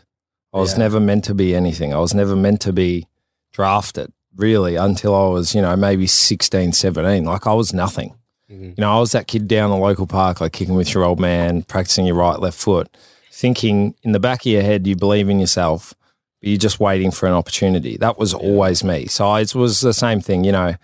[0.54, 0.80] I was Yeah.
[0.80, 1.92] never meant to be anything.
[1.92, 3.08] I was never meant to be
[3.54, 7.24] drafted really until I was, you know, maybe 16, 17.
[7.24, 8.16] Like I was nothing.
[8.52, 8.70] Mhm.
[8.78, 11.20] You know, I was that kid down the local park, like kicking with your old
[11.20, 12.90] man, practicing your right, left foot,
[13.32, 15.94] thinking in the back of your head, you believe in yourself,
[16.42, 17.96] but you're just waiting for an opportunity.
[17.98, 19.06] That was always me.
[19.06, 20.76] So it was the same thing, you know,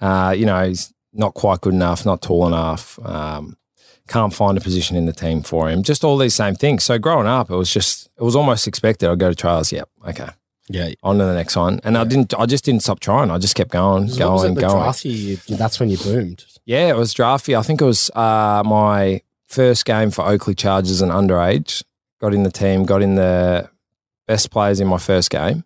[0.00, 3.56] uh, you know, he's not quite good enough, not tall enough, um,
[4.08, 5.82] can't find a position in the team for him.
[5.82, 6.84] Just all these same things.
[6.84, 9.08] So growing up, it was just, it was almost expected.
[9.08, 9.72] I'd go to trials.
[9.72, 9.88] Yep.
[10.08, 10.28] Okay.
[10.68, 10.90] Yeah.
[11.02, 11.80] On to the next one.
[11.84, 13.30] And I didn't, I just didn't stop trying.
[13.30, 14.82] I just kept going, as going, going.
[14.82, 16.44] draft year, you- that's when you boomed.
[16.64, 17.54] Yeah, it was drafty.
[17.54, 21.82] I think it was uh, my first game for Oakleigh Chargers and underage.
[22.20, 23.68] Got in the team, got in the
[24.26, 25.64] best players in my first game,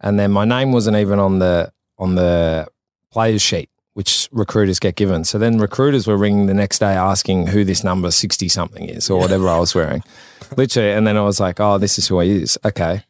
[0.00, 2.68] and then my name wasn't even on the on the
[3.10, 5.24] players sheet, which recruiters get given.
[5.24, 9.10] So then recruiters were ringing the next day asking who this number sixty something is
[9.10, 10.04] or whatever I was wearing,
[10.56, 10.92] literally.
[10.92, 12.56] And then I was like, oh, this is who he is.
[12.64, 13.02] Okay.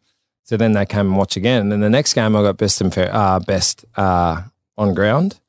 [0.46, 2.80] So then they came and watch again, and then the next game I got best
[2.80, 4.42] and fair, uh, best uh,
[4.78, 5.40] on ground.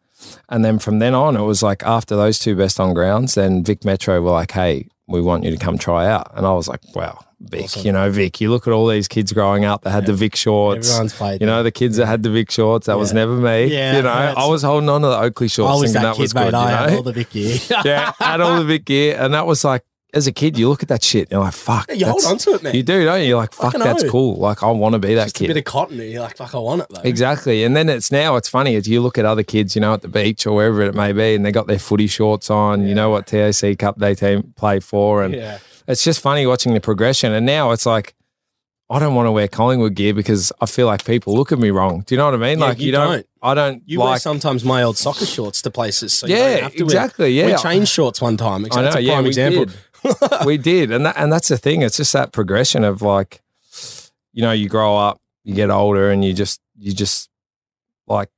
[0.50, 3.64] And then from then on, it was like after those two best on grounds, then
[3.64, 6.32] Vic Metro were like, hey, we want you to come try out.
[6.36, 7.86] And I was like, wow, Vic, Awesome.
[7.86, 10.36] you know, Vic, you look at all these kids growing up that had the Vic
[10.36, 10.90] shorts.
[10.90, 11.42] Everyone's played.
[11.42, 13.66] You know, the kids that had the Vic shorts, that was never me.
[13.68, 16.08] Yeah, you know, I was holding on to the Oakleigh shorts I was thinking that,
[16.10, 16.46] that, kid, was mate.
[16.46, 16.54] good.
[16.56, 17.58] I you had all the Vic gear.
[17.86, 19.16] yeah, had all the Vic gear.
[19.20, 21.54] And that was like, as a kid, you look at that shit, and you're like,
[21.54, 21.90] fuck.
[21.94, 22.76] you hold that's- on to it, man.
[22.76, 23.28] You do, don't you?
[23.28, 24.10] You're like, fuck, Fucking that's oath.
[24.12, 24.36] cool.
[24.38, 25.46] Like, I want to be that Just kid.
[25.46, 26.00] a bit of cotton.
[26.00, 27.02] And you're like, fuck, I want it though.
[27.04, 27.64] Exactly.
[27.64, 30.02] And then it's now it's funny as you look at other kids, you know, at
[30.02, 32.96] the beach or wherever it may be, and they got their footy shorts on, you
[32.96, 35.24] know what TAC Cup they team play for.
[35.24, 35.60] And Yeah.
[35.88, 37.34] it's just funny watching the progression.
[37.34, 38.14] And now it's like
[38.90, 41.72] I don't want to wear Collingwood gear because I feel like people look at me
[41.72, 42.06] wrong.
[42.08, 42.60] Do you know what I mean?
[42.60, 43.28] Yeah, like you don't.
[43.42, 46.14] I don't You wear like sometimes my old soccer shorts to places.
[46.14, 47.46] So you Yeah, don't have to wear- exactly, yeah.
[47.48, 48.64] We changed shorts one time.
[48.64, 49.66] I That's know, a yeah, prime we example.
[49.66, 49.74] did.
[50.46, 51.82] we did, and that, and that's the thing.
[51.82, 53.42] It's just that progression of like,
[54.34, 57.30] you know, you grow up, you get older, and you just you just
[58.08, 58.30] like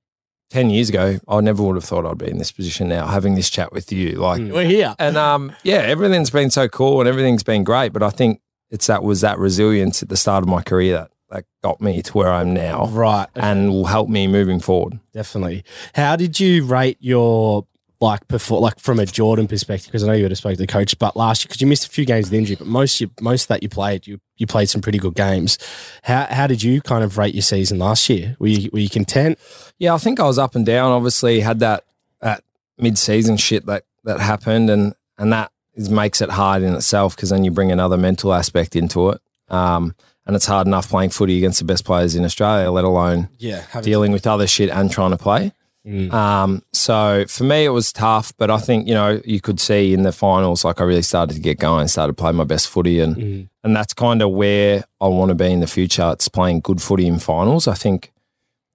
[0.50, 3.36] ten years ago, I never would have thought I'd be in this position now, having
[3.36, 4.14] this chat with you.
[4.14, 4.96] Like, We're here.
[5.00, 8.88] and um, yeah, everything's been so cool and everything's been great, but I think it's
[8.88, 12.12] that was that resilience at the start of my career that that got me to
[12.18, 13.28] where I'm now, Right.
[13.36, 15.00] and will help me moving forward.
[15.14, 15.64] Definitely.
[15.94, 17.68] How did you rate your
[18.02, 19.88] like like from a Jordan perspective?
[19.88, 21.68] Because I know you would have spoke to the coach, but last year because you
[21.68, 24.48] missed a few games with injury, but most you, most that you played, you you
[24.48, 25.58] played some pretty good games.
[26.04, 28.36] How how did you kind of rate your season last year?
[28.40, 29.38] Were you were you content?
[29.78, 30.92] Yeah, I think I was up and down.
[30.92, 31.84] Obviously, had that
[32.22, 32.44] that
[32.78, 37.16] mid season shit that that happened, and and that is, makes it hard in itself
[37.16, 39.22] because then you bring another mental aspect into it.
[39.50, 39.94] Um,
[40.26, 43.64] and it's hard enough playing footy against the best players in Australia, let alone Yeah.
[43.82, 45.54] dealing with other shit and trying to play.
[45.88, 46.12] Mm.
[46.14, 49.94] Um, so for me, it was tough, but I think you know you could see
[49.94, 53.00] in the finals, like I really started to get going, started playing my best footy,
[53.00, 53.50] and Mm.
[53.64, 56.10] and that's kind of where I want to be in the future.
[56.12, 57.68] It's playing good footy in finals.
[57.68, 58.12] I think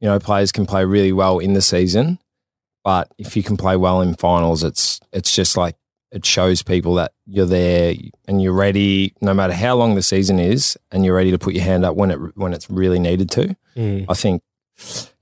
[0.01, 2.19] you know players can play really well in the season,
[2.83, 5.77] but if you can play well in finals, it's it's just like
[6.11, 7.93] it shows people that you're there
[8.29, 11.55] and you're ready, no matter how long the season is, and you're ready to put
[11.55, 13.55] your hand up when it when it's really needed to.
[13.77, 14.07] Mm.
[14.09, 14.43] I think,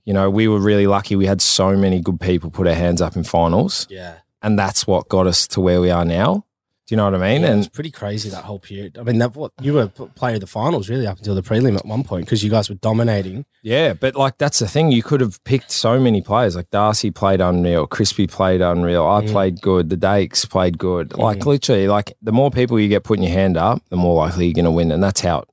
[0.05, 1.15] you know, we were really lucky.
[1.15, 4.15] We had so many good people put our hands up in finals, Yeah.
[4.41, 6.45] and that's what got us to where we are now.
[6.85, 7.43] Do you know what I mean?
[7.43, 8.97] Yeah, and it's pretty crazy that whole period.
[8.99, 11.77] I mean, that what you were player of the finals really up until the prelim
[11.77, 13.45] at one point because you guys were dominating.
[13.63, 14.91] Yeah, but like that's the thing.
[14.91, 16.57] You could have picked so many players.
[16.57, 19.07] Like Darcy played unreal, Crispy played unreal.
[19.07, 19.31] I Mm.
[19.31, 19.89] played good.
[19.89, 21.17] The Dakes played good.
[21.17, 24.47] Like literally, like the more people you get putting your hand up, the more likely
[24.47, 24.91] you're going to win.
[24.91, 25.45] And that's how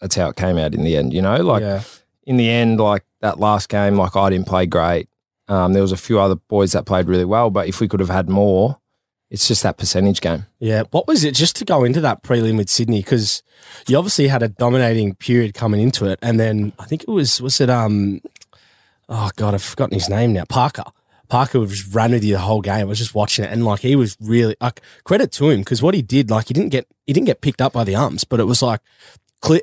[0.00, 1.12] that's how it came out in the end.
[1.12, 1.82] You know, like yeah,
[2.28, 5.08] in the end, like that last game, like I didn't play great.
[5.48, 8.00] Um, there was a few other boys that played really well, but if we could
[8.00, 8.78] have had more,
[9.30, 10.44] it's just that percentage game.
[10.58, 10.82] yeah.
[10.90, 13.00] What was it just to go into that prelim with Sydney?
[13.00, 13.42] Because
[13.86, 17.40] you obviously had a dominating period coming into it, and then I think it was
[17.40, 18.20] was it um
[19.08, 20.84] oh god I've forgotten his name now Parker.
[21.30, 22.80] Parker was ran with you the whole game.
[22.80, 25.82] I was just watching it, and like he was really like credit to him because
[25.82, 28.24] what he did, like he didn't get he didn't get picked up by the umps,
[28.24, 28.80] but it was like.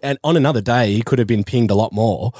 [0.01, 2.31] And on another day, he could have been pinged a lot more.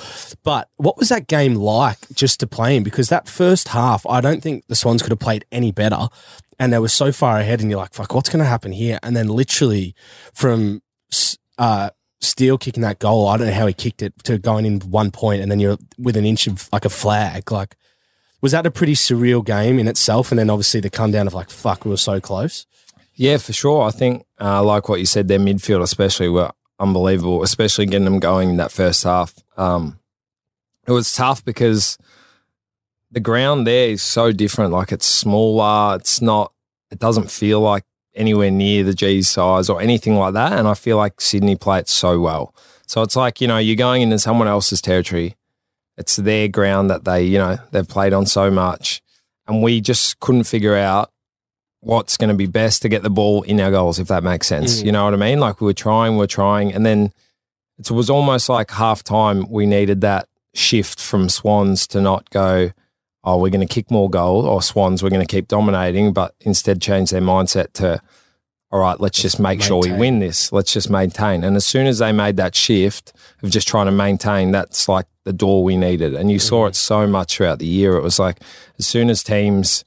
[0.44, 2.84] But what was that game like just to play him?
[2.84, 6.08] Because that first half, I don't think the Swans could have played any better,
[6.58, 9.00] and they were so far ahead, and you're like, "Fuck, what's going to happen here?"
[9.04, 9.94] And then literally
[10.34, 10.82] from
[11.58, 11.90] uh,
[12.22, 15.12] Steele kicking that goal, I don't know how he kicked it to going in one
[15.12, 17.76] point, and then you're with an inch of like a flag, like.
[18.42, 20.32] Was that a pretty surreal game in itself?
[20.32, 22.68] And then obviously the come down of like, fuck, we were so close.
[23.16, 23.88] Yeah, for sure.
[23.88, 28.20] I think, uh, like what you said, their midfield especially were unbelievable, especially getting them
[28.20, 29.34] going in that first half.
[29.58, 30.00] Um,
[30.88, 31.98] it was tough because
[33.12, 34.72] the ground there is so different.
[34.72, 35.96] Like it's smaller.
[35.96, 36.54] It's not.
[36.92, 37.84] It doesn't feel like
[38.14, 40.54] anywhere near the G size or anything like that.
[40.54, 42.54] And I feel like Sydney play it so well.
[42.88, 45.36] So it's like you know you're going into someone else's territory.
[45.98, 49.02] It's their ground that they you know they've played on so much,
[49.48, 51.12] and we just couldn't figure out
[51.86, 54.48] what's going to be best to get the ball in our goals, if that makes
[54.48, 54.82] sense.
[54.82, 54.86] Mm.
[54.86, 55.40] You know what I mean?
[55.40, 57.14] Like we were trying, we're trying, and then
[57.78, 62.72] it was almost like half time we needed that shift from Swans to not go,
[63.24, 66.34] oh, we're going to kick more goal, or Swans, we're going to keep dominating, but
[66.40, 68.02] instead change their mindset to,
[68.72, 70.52] all right, let's just make sure we win this.
[70.52, 71.44] Let's just maintain.
[71.44, 75.06] And as soon as they made that shift of just trying to maintain, that's like
[75.24, 76.16] the door we needed.
[76.16, 77.96] And you saw it so much throughout the year.
[77.96, 78.40] It was like
[78.80, 79.86] as soon as teams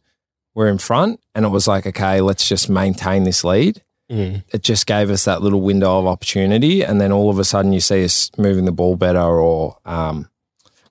[0.58, 3.80] were in front and it was like, okay, let's just maintain this lead.
[4.10, 4.42] Mm.
[4.52, 6.82] It just gave us that little window of opportunity.
[6.82, 10.28] And then all of a sudden you see us moving the ball better or um,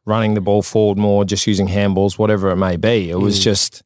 [0.05, 3.09] running the ball forward more, just using handballs, whatever it may be.
[3.09, 3.43] It was Mm.
[3.43, 3.83] just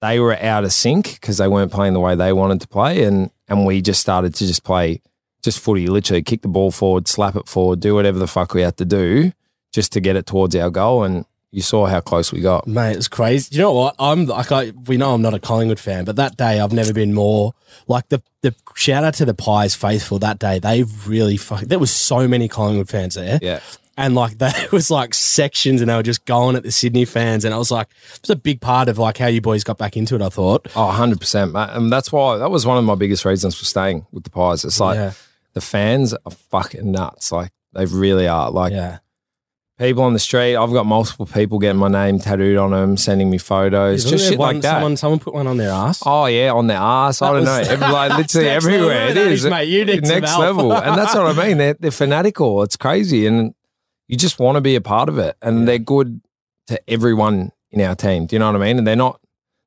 [0.00, 3.02] they were out of sync because they weren't playing the way they wanted to play.
[3.02, 5.00] And, and we just started to just play
[5.42, 8.62] just footy, literally kick the ball forward, slap it forward, do whatever the fuck we
[8.62, 9.32] had to do
[9.72, 11.02] just to get it towards our goal.
[11.02, 11.24] And
[11.56, 12.66] you saw how close we got.
[12.66, 13.48] Mate, it's crazy.
[13.56, 13.94] You know what?
[13.98, 16.92] I'm like, I, we know I'm not a Collingwood fan, but that day I've never
[16.92, 17.54] been more
[17.88, 20.58] like the the shout out to the Pies faithful that day.
[20.58, 21.62] They really fuck.
[21.62, 23.60] There was so many Collingwood fans there, Yeah.
[23.96, 27.46] and like there was like sections, and they were just going at the Sydney fans,
[27.46, 29.78] and I was like, it was a big part of like how you boys got
[29.78, 30.20] back into it.
[30.20, 31.70] I thought, Oh, 100%, mate.
[31.72, 34.62] And that's why that was one of my biggest reasons for staying with the Pies.
[34.62, 35.12] It's like yeah,
[35.54, 37.32] the fans are fucking nuts.
[37.32, 38.50] Like they really are.
[38.50, 38.98] Like yeah.
[39.78, 43.30] People on the street, I've got multiple people getting my name tattooed on them, sending
[43.30, 44.72] me photos, Isn't just shit one- like that.
[44.76, 46.02] Someone, someone put one on their ass.
[46.06, 47.20] Oh yeah, on their ass.
[47.22, 47.52] I don't know.
[47.66, 48.88] Every, like literally everywhere.
[49.08, 49.68] level, It that is mate.
[49.68, 51.58] You need next level, and that's what I mean.
[51.58, 52.62] They're, they're fanatical.
[52.62, 53.54] It's crazy, and
[54.08, 55.36] you just want to be a part of it.
[55.42, 56.20] And they're good
[56.68, 58.26] to everyone in our team.
[58.26, 58.78] Do you know what I mean?
[58.78, 59.20] And they're not.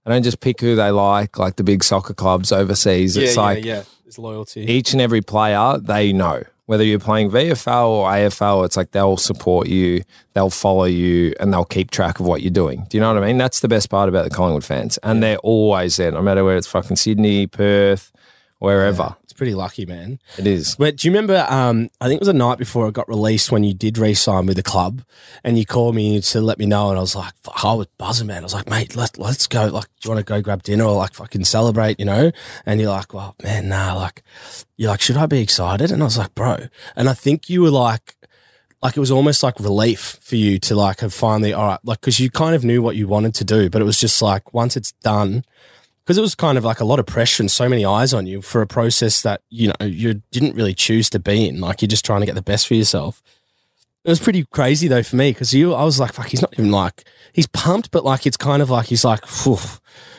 [0.05, 3.15] They don't just pick who they like, like the big soccer clubs overseas.
[3.17, 3.83] It's like yeah.
[4.07, 4.61] It's loyalty.
[4.61, 8.63] each and every player they know whether you're playing VFL or AFL.
[8.63, 10.03] It's like they'll support you,
[10.35, 12.85] they'll follow you, and they'll keep track of what you're doing.
[12.89, 13.39] Do you know what I mean?
[13.39, 16.57] That's the best part about the Collingwood fans, and they're always there, no matter where
[16.57, 18.11] it's fucking Sydney, Perth,
[18.59, 20.19] wherever It's pretty lucky, man.
[20.37, 20.75] it is.
[20.75, 21.47] But do you remember?
[21.49, 24.45] Um, I think it was a night before it got released when you did re-sign
[24.45, 25.01] with the club,
[25.45, 28.27] and you called me to let me know, and I was like, I was buzzing,
[28.27, 28.39] man.
[28.39, 29.67] I was like, mate, let's let's go.
[29.67, 31.99] Like, do you want to go grab dinner or like fucking celebrate?
[31.99, 32.31] You know?
[32.65, 33.93] And you're like, well, man, nah.
[33.93, 34.23] Like,
[34.75, 35.89] you're like, should I be excited?
[35.89, 36.67] And I was like, bro.
[36.97, 38.15] And I think you were like.
[38.81, 41.99] Like it was almost like relief for you to like have finally all right like
[41.99, 44.53] because you kind of knew what you wanted to do but it was just like
[44.53, 45.43] once it's done
[46.09, 48.25] because it was kind of like a lot of pressure and so many eyes on
[48.25, 51.61] you for a process that you know you didn't really choose to be in.
[51.61, 53.21] Like you're just trying to get the best for yourself.
[54.03, 56.51] It was pretty crazy though for me because you, I was like, fuck, he's not
[56.53, 59.23] even like he's pumped, but like it's kind of like he's like.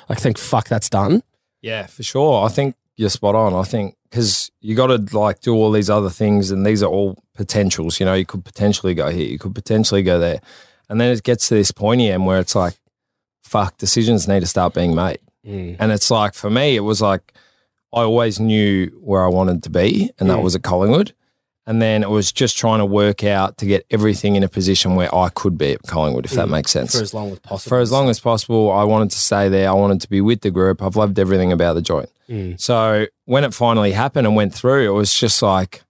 [0.09, 1.24] I think fuck, that's done.
[1.61, 2.44] Yeah, for sure.
[2.46, 3.53] I think you're spot on.
[3.53, 6.88] I think because you got to like do all these other things, and these are
[6.88, 7.98] all potentials.
[7.98, 10.40] You know, you could potentially go here, you could potentially go there,
[10.88, 12.79] and then it gets to this point again where it's like,
[13.42, 15.18] fuck, decisions need to start being made.
[15.44, 17.33] And it's like for me, it was like
[17.92, 20.42] I always knew where I wanted to be, and that Mm.
[20.44, 21.12] was at Collingwood.
[21.66, 24.96] And then it was just trying to work out to get everything in a position
[24.96, 26.94] where I could be at Collingwood, if that makes sense.
[26.94, 26.98] Mm.
[26.98, 27.68] for as long as possible.
[27.68, 29.68] For as long as possible, I wanted to stay there.
[29.68, 30.83] I wanted to be with the group.
[30.83, 32.09] I've loved everything about the joint.
[32.29, 32.61] Mm.
[32.61, 35.83] So when it finally happened and went through, it was just like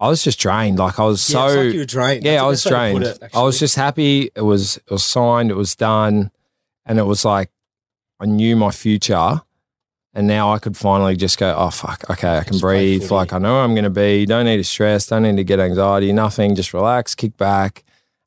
[0.00, 0.78] I was just drained.
[0.78, 2.24] Like I was Yeah, so like you were drained.
[2.24, 3.22] yeah, That's I was best way to put drained.
[3.22, 4.30] it, I was just happy.
[4.34, 5.50] It was it was signed.
[5.50, 6.30] It was done,
[6.86, 7.50] and it was like
[8.20, 9.40] I knew my future.
[10.12, 13.10] And now I could finally just go, oh fuck, okay, I can Just breathe.
[13.12, 14.26] Like I know where I'm going to be.
[14.26, 15.06] Don't need to stress.
[15.06, 16.12] Don't need to get anxiety.
[16.12, 16.56] Nothing.
[16.56, 17.84] Just relax, kick back,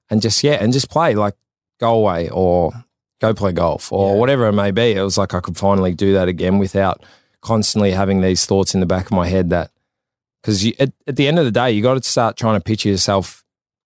[0.10, 1.14] and just yeah, and just play.
[1.14, 1.36] Like
[1.82, 2.72] go away or
[3.20, 4.20] go play golf or Yeah.
[4.20, 4.94] whatever it may be.
[4.94, 7.04] It was like I could finally do that again without
[7.42, 9.70] constantly having these thoughts in the back of my head that
[10.42, 12.88] because at, at the end of the day, you got to start trying to picture
[12.90, 13.43] yourself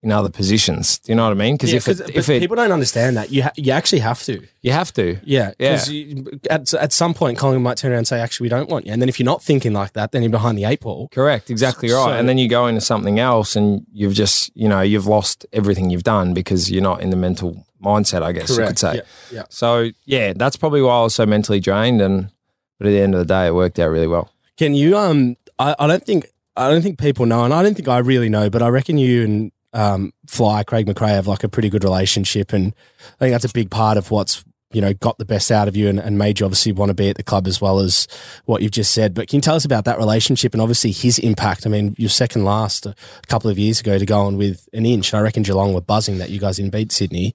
[0.07, 0.99] in other positions.
[0.99, 1.55] Do you know what I mean?
[1.55, 4.23] Because Yeah, if it, if it, people don't understand that you ha- you actually have
[4.23, 4.41] to.
[4.61, 5.17] you have to.
[5.25, 5.73] Yeah, Yeah.
[5.85, 8.85] because at at some point, Collingwood might turn around and say, "Actually, we don't want
[8.85, 11.09] you." And then if you're not thinking like that, then you're behind the eight ball.
[11.11, 12.05] Correct, exactly right.
[12.05, 15.45] So- and then you go into something else, and you've just you know you've lost
[15.51, 18.23] everything you've done because you're not in the mental mindset.
[18.23, 18.95] I guess you could say.
[18.95, 19.43] Yeah, yeah.
[19.49, 22.01] So yeah, that's probably why I was so mentally drained.
[22.01, 22.31] And
[22.79, 24.31] but at the end of the day, it worked out really well.
[24.57, 24.97] Can you?
[24.97, 27.99] Um, I, I don't think I don't think people know, and I don't think I
[27.99, 31.69] really know, but I reckon you and um, Fly Craig McRae have like a pretty
[31.69, 32.73] good relationship, and
[33.15, 35.77] I think that's a big part of what's you know got the best out of
[35.77, 38.05] you and, and made you obviously want to be at the club as well as
[38.45, 39.13] what you've just said.
[39.13, 41.65] But can you tell us about that relationship and obviously his impact?
[41.65, 42.93] I mean, you're second last a
[43.27, 45.13] couple of years ago to go on with an inch.
[45.13, 47.33] I reckon Geelong were buzzing that you guys didn't beat Sydney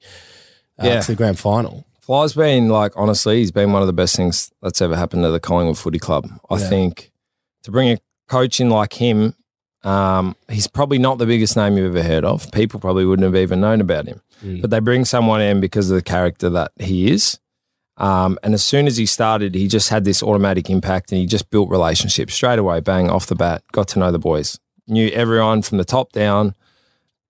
[0.82, 1.00] uh, Yeah.
[1.00, 1.86] to the grand final.
[2.00, 5.30] Fly's been like honestly, he's been one of the best things that's ever happened to
[5.30, 6.28] the Collingwood Footy Club.
[6.50, 6.68] I Yeah.
[6.68, 7.12] think
[7.62, 9.36] to bring a coach in like him,
[9.84, 12.50] um, he's probably not the biggest name you've ever heard of.
[12.52, 14.20] People probably wouldn't have even known about him.
[14.44, 14.60] Mm.
[14.60, 17.38] But they bring someone in because of the character that he is.
[17.96, 21.26] Um, and as soon as he started, he just had this automatic impact and he
[21.26, 25.08] just built relationships straight away, bang, off the bat, got to know the boys, knew
[25.08, 26.54] everyone from the top down.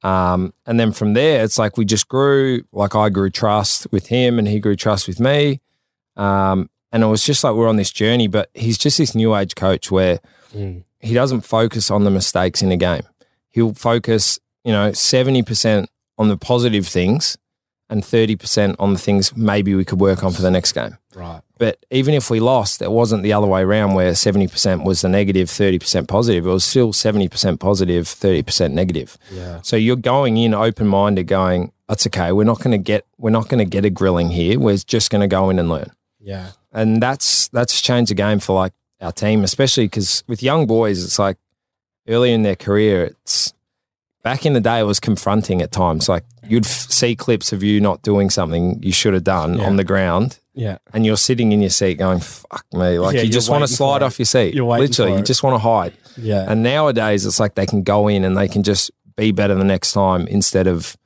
[0.02, 2.62] Um, and then from there, it's like we just grew.
[2.72, 5.60] Like I grew trust with him, and he grew trust with me.
[6.16, 8.26] Um, and it was just like we're on this journey.
[8.26, 10.20] But he's just this new age coach where
[10.54, 10.84] Mm.
[11.02, 13.02] He doesn't focus on the mistakes in the game.
[13.50, 17.36] He'll focus, you know, seventy percent on the positive things,
[17.90, 20.96] and thirty percent on the things maybe we could work on for the next game.
[21.14, 21.42] Right.
[21.62, 25.08] But even if we lost, it wasn't the other way around where 70% was the
[25.08, 26.44] negative, 30% positive.
[26.44, 29.16] It was still 70% positive, 30% negative.
[29.30, 29.60] Yeah.
[29.62, 32.32] So you're going in open minded, going, that's okay.
[32.32, 34.58] We're not going to get, we're not going to get a grilling here.
[34.58, 35.92] We're just going to go in and learn.
[36.18, 36.50] Yeah.
[36.72, 41.04] And that's, that's changed the game for like our team, especially because with young boys,
[41.04, 41.36] it's like
[42.08, 43.52] early in their career, it's
[44.22, 46.08] back in the day, it was confronting at times.
[46.08, 49.66] Like you'd f- see clips of you not doing something you should have done Yeah.
[49.66, 50.78] on the ground Yeah.
[50.92, 52.98] and you're sitting in your seat going, fuck me.
[52.98, 54.54] Like Yeah, you just want to slide off your seat.
[54.54, 55.92] You're waiting Literally, you just want to hide.
[56.16, 56.44] Yeah.
[56.48, 59.64] And nowadays, it's like they can go in and they can just be better the
[59.64, 60.96] next time instead of,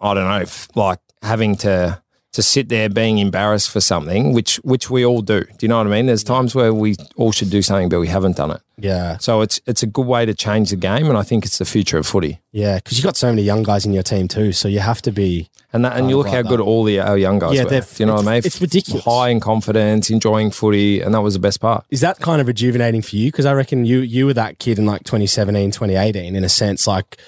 [0.00, 2.00] I don't know, f- like having to
[2.36, 5.40] to sit there being embarrassed for something, which which we all do.
[5.42, 6.06] Do you know what I mean?
[6.06, 8.60] There's times where we all should do something, but we haven't done it.
[8.78, 9.16] yeah.
[9.18, 11.64] So it's it's a good way to change the game, and I think it's the
[11.64, 12.40] future of footy.
[12.52, 12.76] Yeah.
[12.76, 14.52] Because you've got so many young guys in your team too.
[14.52, 15.48] So you have to be.
[15.72, 16.48] And that, and you look like how that.
[16.48, 17.70] good all the our young guys Yeah, were.
[17.70, 18.38] they're- Do you know what I mean?
[18.38, 19.04] it's- it's ridiculous.
[19.04, 21.84] High in confidence, enjoying footy, and that was the best part.
[21.90, 23.28] Is that kind of rejuvenating for you?
[23.30, 26.86] Because I reckon you you were that kid in like 2017, 2018, in a sense,
[26.86, 27.18] like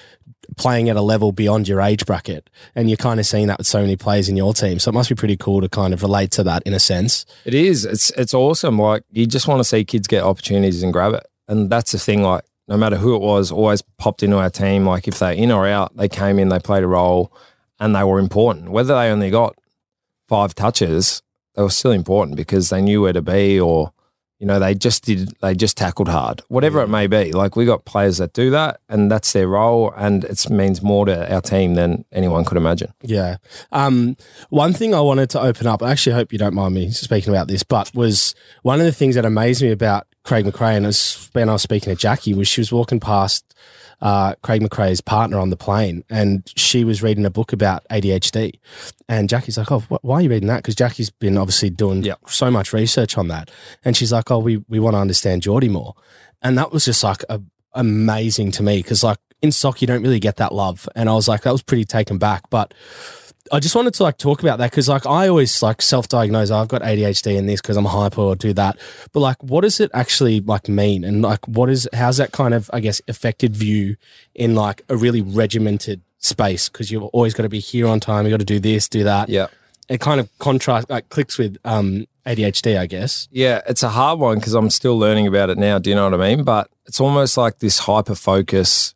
[0.59, 2.49] playing at a level beyond your age bracket.
[2.75, 4.77] And you're kind of seeing that with so many players in your team.
[4.77, 7.25] So it must be pretty cool to kind of relate to that in a sense.
[7.45, 7.85] It is.
[7.85, 8.77] It's it's awesome.
[8.77, 11.25] Like you just want to see kids get opportunities and grab it.
[11.47, 14.85] And that's the thing, like no matter who it was, always popped into our team.
[14.85, 17.33] Like if they're in or out, they came in, they played a role
[17.79, 18.69] and they were important.
[18.69, 19.55] Whether they only got
[20.27, 21.23] five touches,
[21.55, 23.93] they were still important because they knew where to be or
[24.39, 26.41] you know, they just did they just tackled hard.
[26.47, 27.31] Whatever it may be.
[27.33, 31.05] Like we got players that do that and that's their role and it means more
[31.05, 32.93] to our team than anyone could imagine.
[33.01, 33.37] Yeah.
[33.71, 34.15] Um,
[34.49, 37.33] one thing I wanted to open up, I actually hope you don't mind me speaking
[37.33, 40.85] about this, but was one of the things that amazed me about Craig McRae, and
[40.85, 43.55] was when I was speaking to Jacqui, was she was walking past
[44.01, 48.59] uh, Craig McRae's partner on the plane, and she was reading a book about ADHD.
[49.07, 52.03] And Jacqui's like, "Oh, wh- why are you reading that?" Because Jacqui's been obviously doing
[52.03, 52.19] Yep.
[52.27, 53.49] so much research on that,
[53.83, 55.95] and she's like, "Oh, we we want to understand Jordy more,"
[56.41, 57.41] and that was just like a,
[57.73, 61.13] amazing to me because like in soccer you don't really get that love, and I
[61.13, 62.73] was like, that was pretty taken back, but.
[63.51, 66.51] I just wanted to like talk about that because like I always like self-diagnose.
[66.51, 68.77] I've got ADHD and this because I'm hyper or do that.
[69.11, 71.03] But like, what does it actually like mean?
[71.03, 73.95] And like, what is how's that kind of I guess affected view
[74.35, 76.69] in like a really regimented space?
[76.69, 78.25] Because you've always got to be here on time.
[78.25, 79.29] You got to do this, do that.
[79.29, 79.47] Yeah.
[79.87, 83.27] It kind of contrast like clicks with um ADHD, I guess.
[83.31, 85.79] Yeah, it's a hard one because I'm still learning about it now.
[85.79, 86.43] Do you know what I mean?
[86.43, 88.93] But it's almost like this hyper focus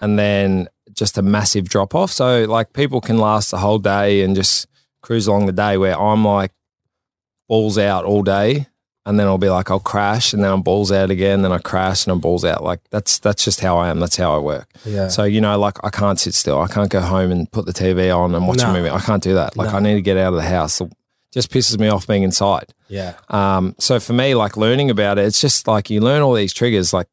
[0.00, 2.10] and then just a massive drop off.
[2.10, 4.66] So, like, people can last the whole day and just
[5.02, 6.52] cruise along the day where I'm like
[7.48, 8.66] balls out all day.
[9.04, 11.42] And then I'll be like, I'll crash, and then I'm balls out again.
[11.42, 12.64] Then I crash, and I'm balls out.
[12.64, 14.00] Like that's that's just how I am.
[14.00, 14.68] That's how I work.
[14.84, 15.06] Yeah.
[15.06, 16.60] So you know, like I can't sit still.
[16.60, 18.70] I can't go home and put the TV on and watch No.
[18.70, 18.90] a movie.
[18.90, 19.56] I can't do that.
[19.56, 19.76] Like No.
[19.76, 20.80] I need to get out of the house.
[20.80, 20.92] It
[21.32, 22.74] just pisses me off being inside.
[22.88, 23.14] Yeah.
[23.28, 26.52] Um, so for me, like learning about it, it's just like you learn all these
[26.52, 26.92] triggers.
[26.92, 27.06] Like,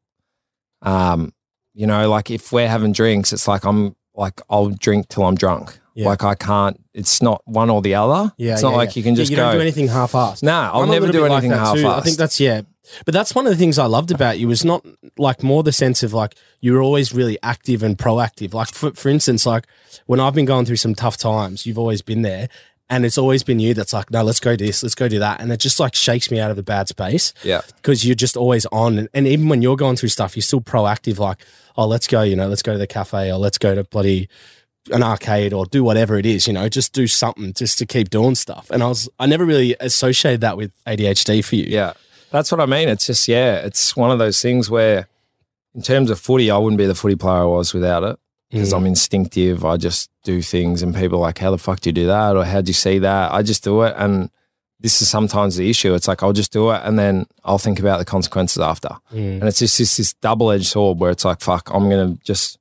[0.81, 1.31] um,
[1.73, 5.35] you know, like if we're having drinks, it's like I'm like I'll drink till I'm
[5.35, 5.79] drunk.
[5.95, 6.07] Yeah.
[6.07, 6.79] Like I can't.
[6.93, 8.33] It's not one or the other.
[8.37, 8.53] Yeah.
[8.53, 8.99] it's not yeah, like yeah.
[8.99, 9.43] you can just you go.
[9.43, 10.41] don't do anything half-assed.
[10.41, 11.87] Nah, I'll I'm never do like anything that half too.
[11.87, 12.61] I think that's yeah.
[13.05, 14.85] But that's one of the things I loved about you was not
[15.17, 18.53] like more the sense of like you were always really active and proactive.
[18.53, 19.65] Like for for instance, like
[20.05, 22.49] when I've been going through some tough times, you've always been there.
[22.89, 25.19] And it's always been you that's like, no, let's go do this, let's go do
[25.19, 25.41] that.
[25.41, 28.37] And it just like shakes me out of the bad space yeah, because you're just
[28.37, 28.97] always on.
[28.99, 31.17] And, and even when you're going through stuff, you're still proactive.
[31.17, 31.43] Like,
[31.77, 34.29] oh, let's go, you know, let's go to the cafe or let's go to bloody
[34.91, 38.09] an arcade or do whatever it is, you know, just do something just to keep
[38.09, 38.69] doing stuff.
[38.69, 41.65] And I was, I never really associated that with ADHD for you.
[41.67, 41.93] yeah.
[42.33, 42.89] That's what I mean.
[42.89, 43.57] It's just yeah.
[43.57, 45.07] It's one of those things where,
[45.75, 48.19] in terms of footy, I wouldn't be the footy player I was without it.
[48.53, 48.77] Because Mm.
[48.77, 49.65] I'm instinctive.
[49.65, 52.35] I just do things, and people are like, "How the fuck do you do that?"
[52.37, 54.29] or "How do you see that?" I just do it, and
[54.79, 55.93] this is sometimes the issue.
[55.95, 58.89] It's like I'll just do it, and then I'll think about the consequences after.
[59.11, 59.39] Mm.
[59.39, 62.59] And it's just this, this double edged sword where it's like, "Fuck, I'm gonna just,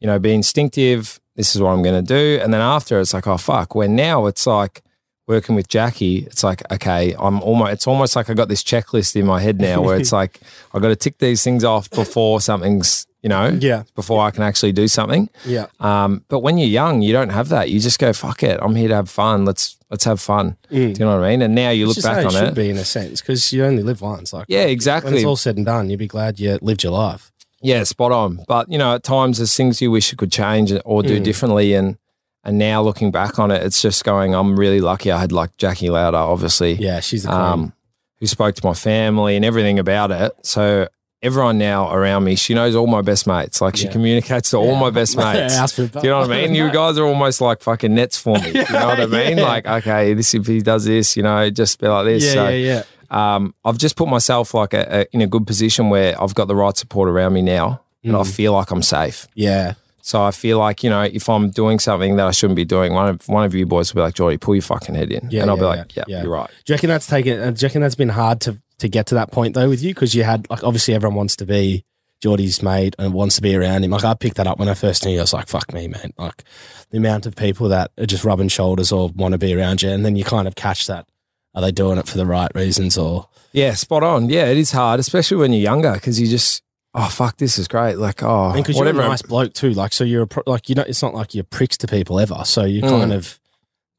[0.00, 1.18] you know, be instinctive.
[1.34, 4.26] This is what I'm gonna do," and then after it's like, "Oh fuck." When now
[4.26, 4.82] it's like
[5.28, 7.72] working with Jacqui, it's like, okay, I'm almost.
[7.72, 10.40] It's almost like I got this checklist in my head now where it's like
[10.74, 13.84] I got to tick these things off before something's, you know, Yeah.
[13.94, 15.28] before I can actually do something.
[15.46, 15.66] Yeah.
[15.80, 17.70] Um, but when you're young, you don't have that.
[17.70, 18.58] You just go, fuck it.
[18.60, 19.44] I'm here to have fun.
[19.44, 20.56] Let's let's have fun.
[20.70, 21.42] Do you know what I mean?
[21.42, 22.46] And now you It's look back it on should it.
[22.46, 24.32] Should be in a sense because you only live once.
[24.32, 25.10] Like, Yeah, exactly.
[25.12, 27.30] when it's all said and done, you'd be glad you lived your life.
[27.60, 28.40] Yeah, spot on.
[28.48, 31.24] But you know, at times there's things you wish you could change or do Mm.
[31.24, 31.74] differently.
[31.74, 31.96] And
[32.44, 34.34] and now looking back on it, it's just going.
[34.34, 35.12] I'm really lucky.
[35.12, 36.72] I had like Jacqui Louder, obviously.
[36.74, 37.40] Yeah, she's the queen.
[37.40, 37.72] um,
[38.18, 40.32] who spoke to my family and everything about it.
[40.42, 40.88] So
[41.22, 43.60] everyone now around me, she knows all my best mates.
[43.60, 43.92] Like she Yeah.
[43.92, 45.76] communicates to all my best mates.
[45.76, 46.54] Do you know what I mean?
[46.62, 48.48] You guys are almost like fucking nets for me.
[48.54, 49.38] You know what I mean?
[49.38, 49.44] Yeah.
[49.44, 52.24] Like, okay, this if he does this, you know, just be like this.
[52.24, 53.34] yeah, so yeah, yeah.
[53.36, 56.48] um, I've just put myself like a, a, in a good position where I've got
[56.48, 58.34] the right support around me now, and I Mm.
[58.34, 59.28] feel like I'm safe.
[59.34, 59.74] Yeah.
[60.04, 62.92] So I feel like you know if I'm doing something that I shouldn't be doing,
[62.92, 65.28] one of one of you boys will be like, "Jordy, pull your fucking head in,"
[65.30, 66.22] Yeah, and I'll be like, yeah, "Yeah, yeah.
[66.24, 67.36] you're right." Do you reckon that's taken?
[67.54, 69.94] Do you reckon that's been hard to to get to that point though with you?
[69.94, 71.84] Because you had like obviously everyone wants to be
[72.20, 73.90] Jordy's mate and wants to be around him.
[73.90, 75.18] Like I picked that up when I first knew you.
[75.18, 76.44] I was like, "Fuck me, man!" Like
[76.90, 79.88] the amount of people that are just rubbing shoulders or want to be around you,
[79.90, 81.08] and then you kind of catch that.
[81.54, 83.28] Are they doing it for the right reasons or?
[83.52, 84.30] Yeah, spot on.
[84.30, 86.62] Yeah, it is hard, especially when you're younger, because you just,
[86.94, 87.96] oh fuck, this is great.
[87.98, 89.72] Like, oh, because you're a nice bloke too.
[89.74, 92.18] Like so, you're a, pro- like you know, it's not like you're pricks to people
[92.18, 92.42] ever.
[92.44, 92.88] So you Mm.
[92.88, 93.38] kind of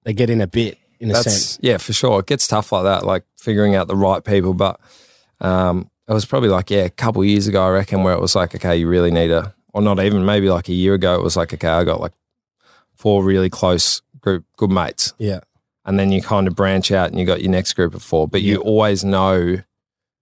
[0.06, 1.60] they get in a bit in a sense.
[1.62, 2.22] yeah, for sure.
[2.22, 4.54] It gets tough like that, like figuring out the right people.
[4.54, 4.80] But
[5.42, 8.22] um, it was probably like yeah, a couple of years ago, I reckon, where it
[8.22, 11.16] was like, okay, you really need a, or not even maybe like a year ago,
[11.16, 12.14] it was like, okay, I got like
[12.96, 15.42] four really close group good mates, Yeah,
[15.86, 18.28] and then you kind of branch out and you got your next group of four,
[18.28, 19.58] but you always know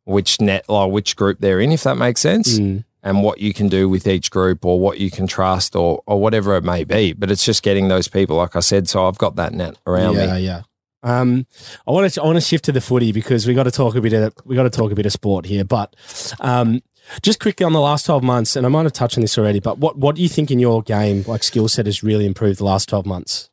[0.05, 2.59] which net like which group they're in, if that makes sense.
[2.59, 2.83] Mm.
[3.03, 6.19] and what you can do with each group or what you can trust or or
[6.19, 7.13] whatever it may be.
[7.13, 8.89] But it's just getting those people, like I said.
[8.89, 10.41] So I've got that net around yeah, me.
[10.41, 10.61] yeah.
[11.03, 11.45] Um,
[11.87, 13.95] I want to I want to shift to the footy because we got to talk
[13.95, 15.63] a bit of we got to talk a bit of sport here.
[15.63, 15.95] But
[16.39, 16.81] um,
[17.21, 19.59] just quickly on the last twelve months, and I might have touched on this already.
[19.59, 22.59] But what what do you think in your game like skill set has really improved
[22.59, 23.49] the last twelve months?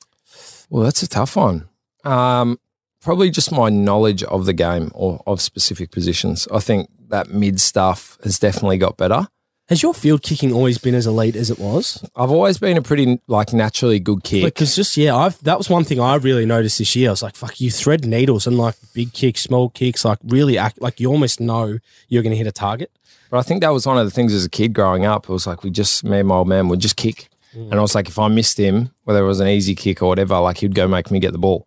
[0.70, 1.68] Well, that's a tough one.
[2.04, 2.58] Um,
[3.00, 6.46] probably just my knowledge of the game or of specific positions.
[6.52, 9.28] I think that mid stuff has definitely got better.
[9.68, 12.02] Has your field kicking always been as elite as it was?
[12.16, 14.44] I've always been a pretty like naturally good kick.
[14.44, 17.10] Because just yeah, I've that was one thing I really noticed this year.
[17.10, 20.56] I was like, fuck, you thread needles and like big kicks, small kicks, like really
[20.56, 22.90] act like you almost know you're going to hit a target.
[23.30, 25.24] But I think that was one of the things as a kid growing up.
[25.24, 27.80] It was like we just me and my old man would just kick, and I
[27.80, 30.58] was like, if I missed him, whether it was an easy kick or whatever, like
[30.58, 31.66] he'd go make me get the ball.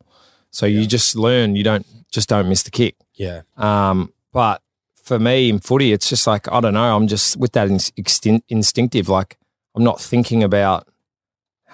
[0.50, 1.56] So you just learn.
[1.56, 2.96] You don't just don't miss the kick.
[3.14, 4.64] Yeah, Um, but
[5.12, 6.96] for me in footy, it's just like I don't know.
[6.96, 9.10] I'm just with that ins- extin- instinctive.
[9.10, 9.38] Like
[9.76, 10.88] I'm not thinking about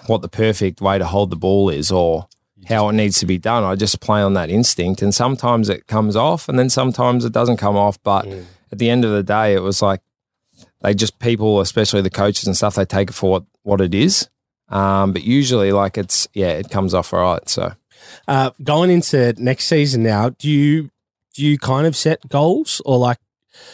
[0.08, 2.28] what the perfect way to hold the ball is or
[2.68, 3.64] how it needs to be done.
[3.64, 7.32] I just play on that instinct, and sometimes it comes off, and then sometimes it
[7.34, 8.02] doesn't come off.
[8.04, 8.46] But Mm.
[8.72, 10.02] at the end of the day, it was like
[10.82, 13.94] they just people, especially the coaches and stuff, they take it for what, what it
[13.94, 14.30] is.
[14.70, 17.48] Um, but usually, like it's yeah, it comes off all right.
[17.48, 17.74] So
[18.28, 20.90] Uh, going into next season now, do you
[21.36, 23.20] do you kind of set goals or like?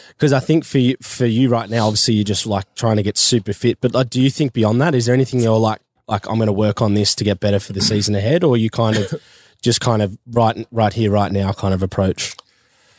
[0.09, 3.03] Because I think for you, for you right now, obviously you're just like trying to
[3.03, 3.79] get super fit.
[3.81, 6.47] But like, do you think beyond that, is there anything you're like, like I'm going
[6.47, 9.21] to work on this to get better for the season ahead, or you kind of
[9.61, 12.35] just kind of right, right here, right now kind of approach?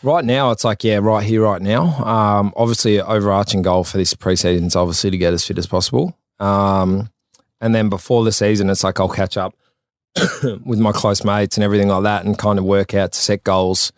[0.02, 2.04] Right now, it's like, yeah, right here, right now.
[2.04, 6.14] Um, obviously, overarching goal for this preseason is obviously to get as fit as possible.
[6.40, 7.10] Um,
[7.60, 9.54] and then before the season, it's like I'll catch up
[10.64, 13.44] with my close mates and everything like that and kind of work out to set
[13.44, 13.92] goals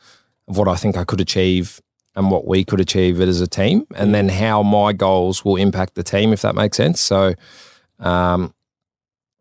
[0.47, 1.81] of what I think I could achieve
[2.17, 5.57] and what we could achieve it as a team, and then how my goals will
[5.57, 7.01] impact the team, if that makes sense.
[7.01, 7.35] So,
[8.01, 8.53] um,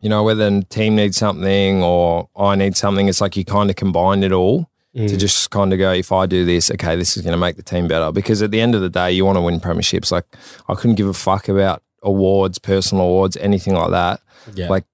[0.01, 3.69] you know, whether the team needs something or I need something, it's like you kind
[3.69, 5.09] of combine it all Mm.
[5.09, 7.57] to just kind of go, if I do this, okay, this is going to make
[7.57, 8.13] the team better.
[8.13, 10.09] Because at the end of the day, you want to win premierships.
[10.09, 10.23] Like,
[10.69, 14.21] I couldn't give a fuck about awards, personal awards, anything like that.
[14.53, 14.69] Yeah.
[14.69, 14.85] Like,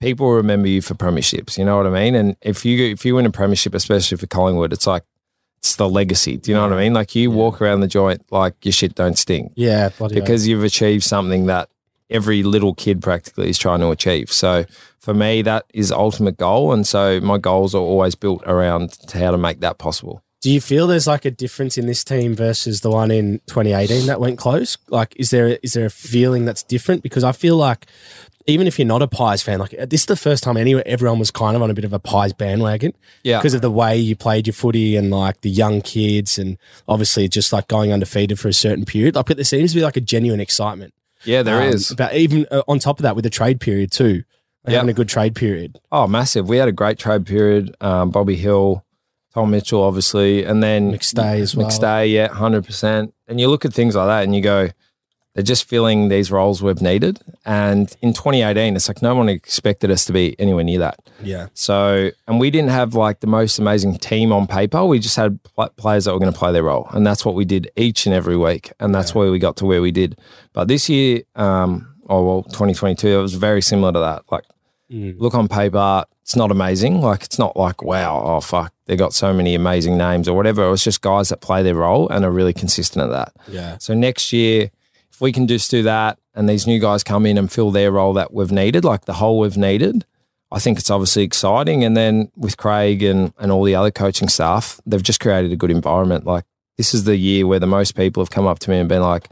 [0.00, 1.58] people remember you for premierships.
[1.58, 2.14] You know what I mean?
[2.14, 5.04] And if you if you win a premiership, especially for Collingwood, it's like
[5.74, 6.36] the legacy.
[6.36, 6.94] Do you know what I mean?
[6.94, 11.02] Like you walk around the joint like your shit don't stink yeah, because you've achieved
[11.02, 11.68] something that
[12.08, 14.30] every little kid practically is trying to achieve.
[14.30, 14.64] So
[14.98, 19.18] for me, that is ultimate goal, and so my goals are always built around to
[19.18, 20.22] how to make that possible.
[20.42, 24.06] Do you feel there's like a difference in this team versus the one in 2018
[24.06, 24.78] that went close?
[24.88, 27.02] Like, is there is there a feeling that's different?
[27.02, 27.86] Because I feel like
[28.46, 31.18] even if you're not a Pies fan, like this is the first time anywhere everyone
[31.18, 32.92] was kind of on a bit of a Pies bandwagon
[33.24, 36.56] Yeah, because of the way you played your footy and like the young kids and
[36.86, 39.14] obviously just like going undefeated for a certain period.
[39.16, 40.94] Like, but there seems to be like a genuine excitement.
[41.24, 41.92] yeah, there um, is.
[41.96, 44.22] But even uh, on top of that, with the trade period too,
[44.64, 44.78] They're Yeah.
[44.78, 45.78] having a good trade period.
[45.92, 46.48] Oh, massive!
[46.48, 47.74] We had a great trade period.
[47.80, 48.84] Um, Bobby Hill,
[49.34, 51.68] Tom Mitchell, obviously, and then McStay as well.
[51.68, 53.12] McStay, yeah, hundred percent.
[53.28, 54.70] And you look at things like that, and you go,
[55.36, 57.20] they're just filling these roles we've needed.
[57.44, 60.98] And in 2018, it's like no one expected us to be anywhere near that.
[61.22, 61.48] Yeah.
[61.52, 64.84] So, and we didn't have like the most amazing team on paper.
[64.84, 67.34] We just had pl- players that were going to play their role, and that's what
[67.34, 70.18] we did each and every week, and that's where we got to where we did.
[70.54, 74.22] But this year, um, oh well, 2022, it was very similar to that.
[74.32, 74.44] Like,
[74.88, 75.18] Mm.
[75.20, 77.00] look on paper, it's not amazing.
[77.00, 80.64] Like, it's not like wow, oh fuck, they got so many amazing names or whatever.
[80.64, 83.32] It was just guys that play their role and are really consistent at that.
[83.48, 83.78] Yeah.
[83.80, 84.70] So next year,
[85.16, 87.90] if we can just do that and these new guys come in and fill their
[87.90, 90.04] role that we've needed, like the hole we've needed,
[90.52, 91.84] I think it's obviously exciting.
[91.84, 95.56] And then with Craig and, and all the other coaching staff, they've just created a
[95.56, 96.26] good environment.
[96.26, 96.44] Like
[96.76, 99.00] this is the year where the most people have come up to me and been
[99.00, 99.30] like,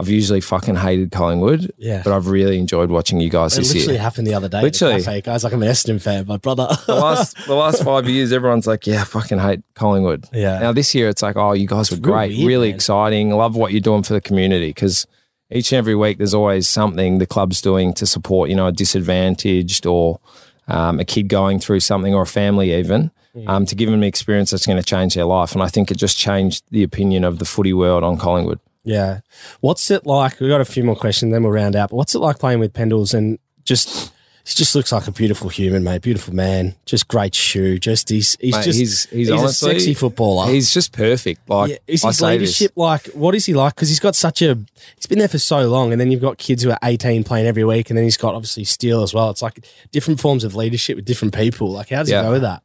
[0.00, 2.02] I've usually fucking hated Collingwood, Yeah.
[2.04, 3.82] but I've really enjoyed watching you guys this year.
[3.82, 4.62] It literally happened the other day.
[4.62, 5.02] Literally.
[5.02, 6.68] Cafe, guys, like I'm an Essendon fan, my brother.
[6.86, 10.60] The last the last five years, everyone's like, "Yeah, I fucking hate Collingwood." Yeah.
[10.60, 12.76] Now this year, it's like, "Oh, you guys were great, weird, really man.
[12.76, 13.30] exciting.
[13.30, 15.06] Love what you're doing for the community." Because
[15.50, 18.72] each and every week, there's always something the club's doing to support, you know, a
[18.72, 20.20] disadvantaged or
[20.68, 23.10] um, a kid going through something or a family even.
[23.36, 23.48] Mm.
[23.48, 25.90] Um, to give them an experience that's going to change their life, and I think
[25.90, 28.58] it just changed the opinion of the footy world on Collingwood.
[28.88, 29.20] Yeah.
[29.60, 30.40] What's it like?
[30.40, 31.90] We've got a few more questions, then we'll round out.
[31.90, 34.12] But what's it like playing with Pendles and just
[34.46, 36.00] he just looks like a beautiful human, mate.
[36.00, 36.74] Beautiful man.
[36.86, 37.78] Just great shoe.
[37.78, 40.50] Just he's he's Mate, just he's- he's a honestly- sexy footballer.
[40.50, 41.46] He's just perfect.
[41.50, 41.76] Like yeah.
[41.86, 43.74] Is his leadership like what is he like?
[43.74, 44.56] Because he's got such a
[44.96, 47.46] he's been there for so long, and then you've got kids who are eighteen playing
[47.46, 49.28] every week, and then he's got obviously Steele as well.
[49.28, 51.70] It's like different forms of leadership with different people.
[51.70, 52.22] Like how does Yeah.
[52.22, 52.62] he go with that?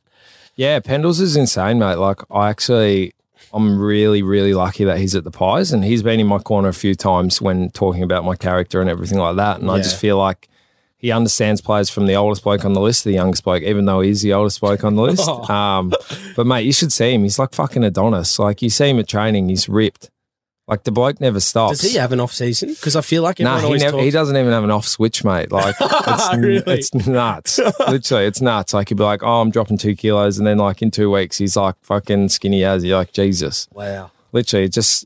[0.55, 1.95] Yeah, Pendles is insane, mate.
[1.97, 3.13] Like I actually
[3.53, 6.69] I'm really, really lucky that he's at the Pies and he's been in my corner
[6.69, 9.59] a few times when talking about my character and everything like that.
[9.59, 10.49] And I just feel like
[10.97, 13.85] he understands players from the oldest bloke on the list to the youngest bloke, even
[13.85, 15.27] though he's the oldest bloke on the list.
[15.49, 15.93] Um,
[16.35, 17.23] but mate, you should see him.
[17.23, 18.39] He's like fucking Adonis.
[18.39, 20.09] Like you see him at training, he's ripped.
[20.67, 21.81] Like the bloke never stops.
[21.81, 22.69] Does he have an off season?
[22.69, 24.03] Because I feel like Nah, he, never, talks.
[24.03, 25.51] he doesn't even have an off switch, mate.
[25.51, 26.63] Like it's, Really?
[26.67, 27.59] it's nuts.
[27.79, 28.73] Literally, it's nuts.
[28.73, 31.37] Like he'd be like, "Oh, I'm dropping two kilos," and then like in two weeks,
[31.37, 32.85] he's like fucking skinny as.
[32.85, 33.67] You're like, Jesus.
[33.73, 34.11] Wow.
[34.31, 35.05] Literally, just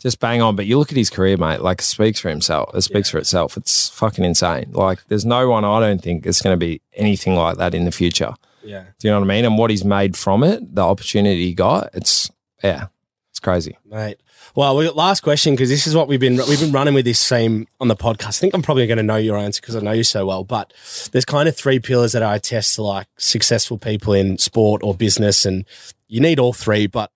[0.00, 0.54] just bang on.
[0.54, 1.62] But you look at his career, mate.
[1.62, 2.74] Like it speaks for himself.
[2.74, 3.56] It speaks for itself.
[3.56, 4.70] It's fucking insane.
[4.72, 7.86] Like there's no one I don't think is going to be anything like that in
[7.86, 8.34] the future.
[8.62, 8.84] Yeah.
[8.98, 9.44] Do you know what I mean?
[9.46, 12.30] And what he's made from it, the opportunity he got, it's
[12.62, 12.88] yeah,
[13.30, 13.78] it's crazy.
[13.86, 14.18] Mate.
[14.56, 17.04] Well, we got last question because this is what we've been we've been running with
[17.04, 18.26] this theme on the podcast.
[18.26, 20.42] I think I'm probably going to know your answer because I know you so well.
[20.42, 20.72] But
[21.12, 24.94] there's kind of three pillars that I attest to like successful people in sport or
[24.94, 25.64] business, and
[26.08, 26.88] you need all three.
[26.88, 27.12] But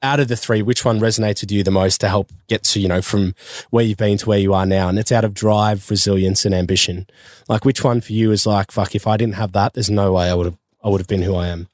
[0.00, 2.80] out of the three, which one resonates with you the most to help get to
[2.80, 3.34] you know from
[3.70, 4.88] where you've been to where you are now?
[4.88, 7.08] And it's out of drive, resilience, and ambition.
[7.48, 8.94] Like which one for you is like fuck?
[8.94, 11.22] If I didn't have that, there's no way I would have I would have been
[11.22, 11.68] who I am.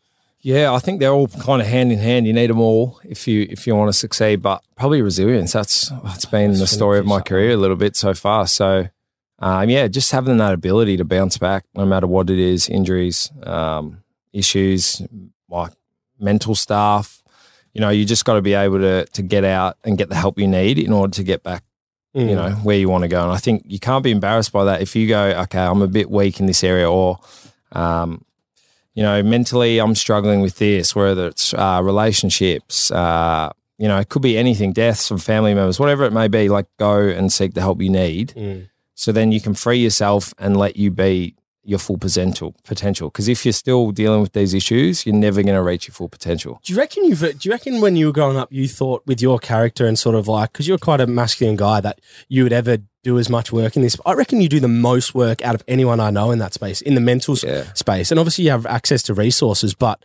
[0.45, 2.27] Yeah, I think they're all kind of hand in hand.
[2.27, 4.43] You need them all if you if you want to succeed.
[4.43, 5.53] But probably resilience.
[5.53, 8.49] That's that's been the story of my career a little bit so far.
[8.49, 8.89] So,
[9.39, 13.31] um, yeah, just having that ability to bounce back no matter what it is, injuries,
[13.45, 15.01] um, issues,
[15.49, 15.73] like
[16.19, 17.23] mental stuff,
[17.73, 20.17] you know, you just got to be able to to get out and get the
[20.17, 21.63] help you need in order to get back,
[22.17, 22.29] Mm.
[22.31, 23.23] you know, where you want to go.
[23.23, 24.83] And I think you can't be embarrassed by that.
[24.83, 27.21] If you go, okay, I'm a bit weak in this area, or,
[27.71, 28.25] um,
[28.95, 34.09] you know, mentally I'm struggling with this, whether it's uh, relationships, uh, you know, it
[34.09, 36.49] could be anything, deaths of family members, whatever it may be.
[36.49, 38.35] Like, go and seek the help you need.
[38.37, 38.69] Mm.
[38.95, 41.35] So then you can free yourself and let you be
[41.65, 42.55] your full potential.
[42.65, 45.95] Potential, because if you're still dealing with these issues, you're never going to reach your
[45.95, 46.61] full potential.
[46.65, 47.15] Do you reckon you?
[47.15, 50.15] Do you reckon when you were growing up, you thought with your character and sort
[50.17, 53.53] of like because you're quite a masculine guy that you would ever do as much
[53.53, 53.97] work in this?
[54.05, 56.81] I reckon you do the most work out of anyone I know in that space,
[56.81, 57.73] in the mental Yeah.
[57.75, 59.75] space, and obviously you have access to resources.
[59.75, 60.05] But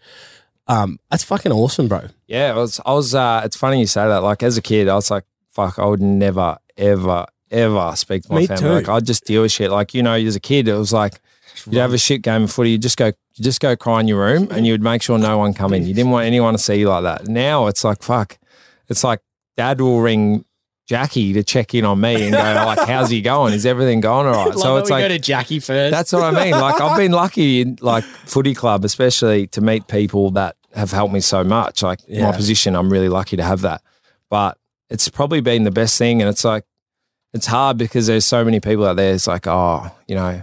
[0.67, 2.07] um, that's fucking awesome, bro.
[2.27, 2.79] Yeah, I was.
[2.85, 3.15] I was.
[3.15, 4.17] Uh, it's funny you say that.
[4.23, 8.33] Like as a kid, I was like, "Fuck!" I would never, ever, ever speak to
[8.33, 8.61] my Me family.
[8.63, 8.69] too.
[8.69, 9.71] Like I'd just deal with shit.
[9.71, 11.19] Like you know, as a kid, it was like
[11.65, 12.71] you'd have a shit game of footy.
[12.71, 15.17] You just go, you just go cry in your room, and you would make sure
[15.17, 15.85] no one come in.
[15.85, 17.27] You didn't want anyone to see you like that.
[17.27, 18.37] Now it's like, fuck.
[18.89, 19.19] It's like
[19.57, 20.45] dad will ring
[20.89, 23.53] Jacqui to check in on me and go, like, "How's he going?
[23.53, 25.91] Is everything going all right?" So it's we like go to Jacqui first.
[25.91, 26.51] that's what I mean.
[26.53, 31.13] Like I've been lucky in like footy club, especially to meet people that have helped
[31.13, 31.81] me so much.
[31.83, 32.29] Like Yeah.
[32.29, 33.81] my position, I'm really lucky to have that.
[34.29, 34.57] But
[34.89, 36.63] it's probably been the best thing, and it's like
[37.33, 39.13] it's hard because there's so many people out there.
[39.13, 40.41] It's like, oh, you know,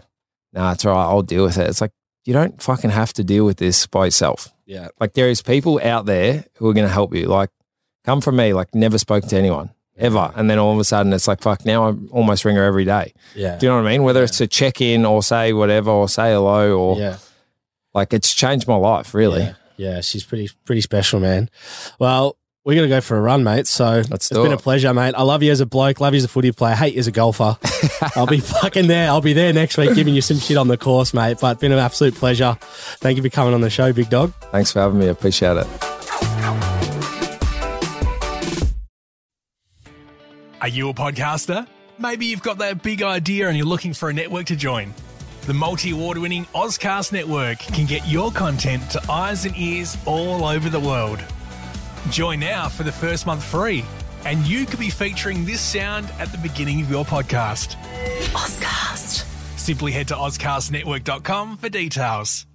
[0.55, 1.05] nah, it's all right.
[1.05, 1.69] I'll deal with it.
[1.69, 1.93] It's like
[2.25, 4.53] you don't fucking have to deal with this by yourself.
[4.65, 7.27] yeah, Like there is people out there who are going to help you.
[7.27, 7.51] Like
[8.05, 8.53] come from me.
[8.55, 11.65] Like never spoken to anyone ever, and then all of a sudden it's like fuck.
[11.65, 13.13] Now I almost ring her every day.
[13.35, 14.03] yeah, Do you know what I mean?
[14.03, 17.19] Whether it's to check in or say whatever or say hello or yeah.
[17.93, 19.43] like it's changed my life really.
[19.43, 21.51] Yeah, yeah, she's pretty pretty special, man.
[21.99, 23.67] Well, we're gonna go for a run, mate.
[23.67, 24.55] So Let's it's do been it.
[24.55, 25.15] a pleasure, mate.
[25.15, 27.07] I love you as a bloke, love you as a footy player, hate you as
[27.07, 27.59] a golfer.
[28.17, 29.09] I'll be fucking there.
[29.09, 31.39] I'll be there next week giving you some shit on the course, mate.
[31.41, 32.57] But it's been an absolute pleasure.
[33.01, 34.33] Thank you for coming on the show, big dog.
[34.51, 35.07] Thanks for having me.
[35.07, 35.67] I appreciate it.
[40.61, 41.67] Are you a podcaster?
[41.99, 44.95] Maybe you've got that big idea and you're looking for a network to join.
[45.43, 50.47] The multi award winning Ozcast Network can get your content to eyes and ears all
[50.47, 51.23] over the world.
[52.11, 53.85] Join now for the first month free,
[54.25, 57.77] and you could be featuring this sound at the beginning of your podcast.
[58.33, 59.25] Ozcast.
[59.59, 62.47] Simply head to OzcastNetwork.com for details.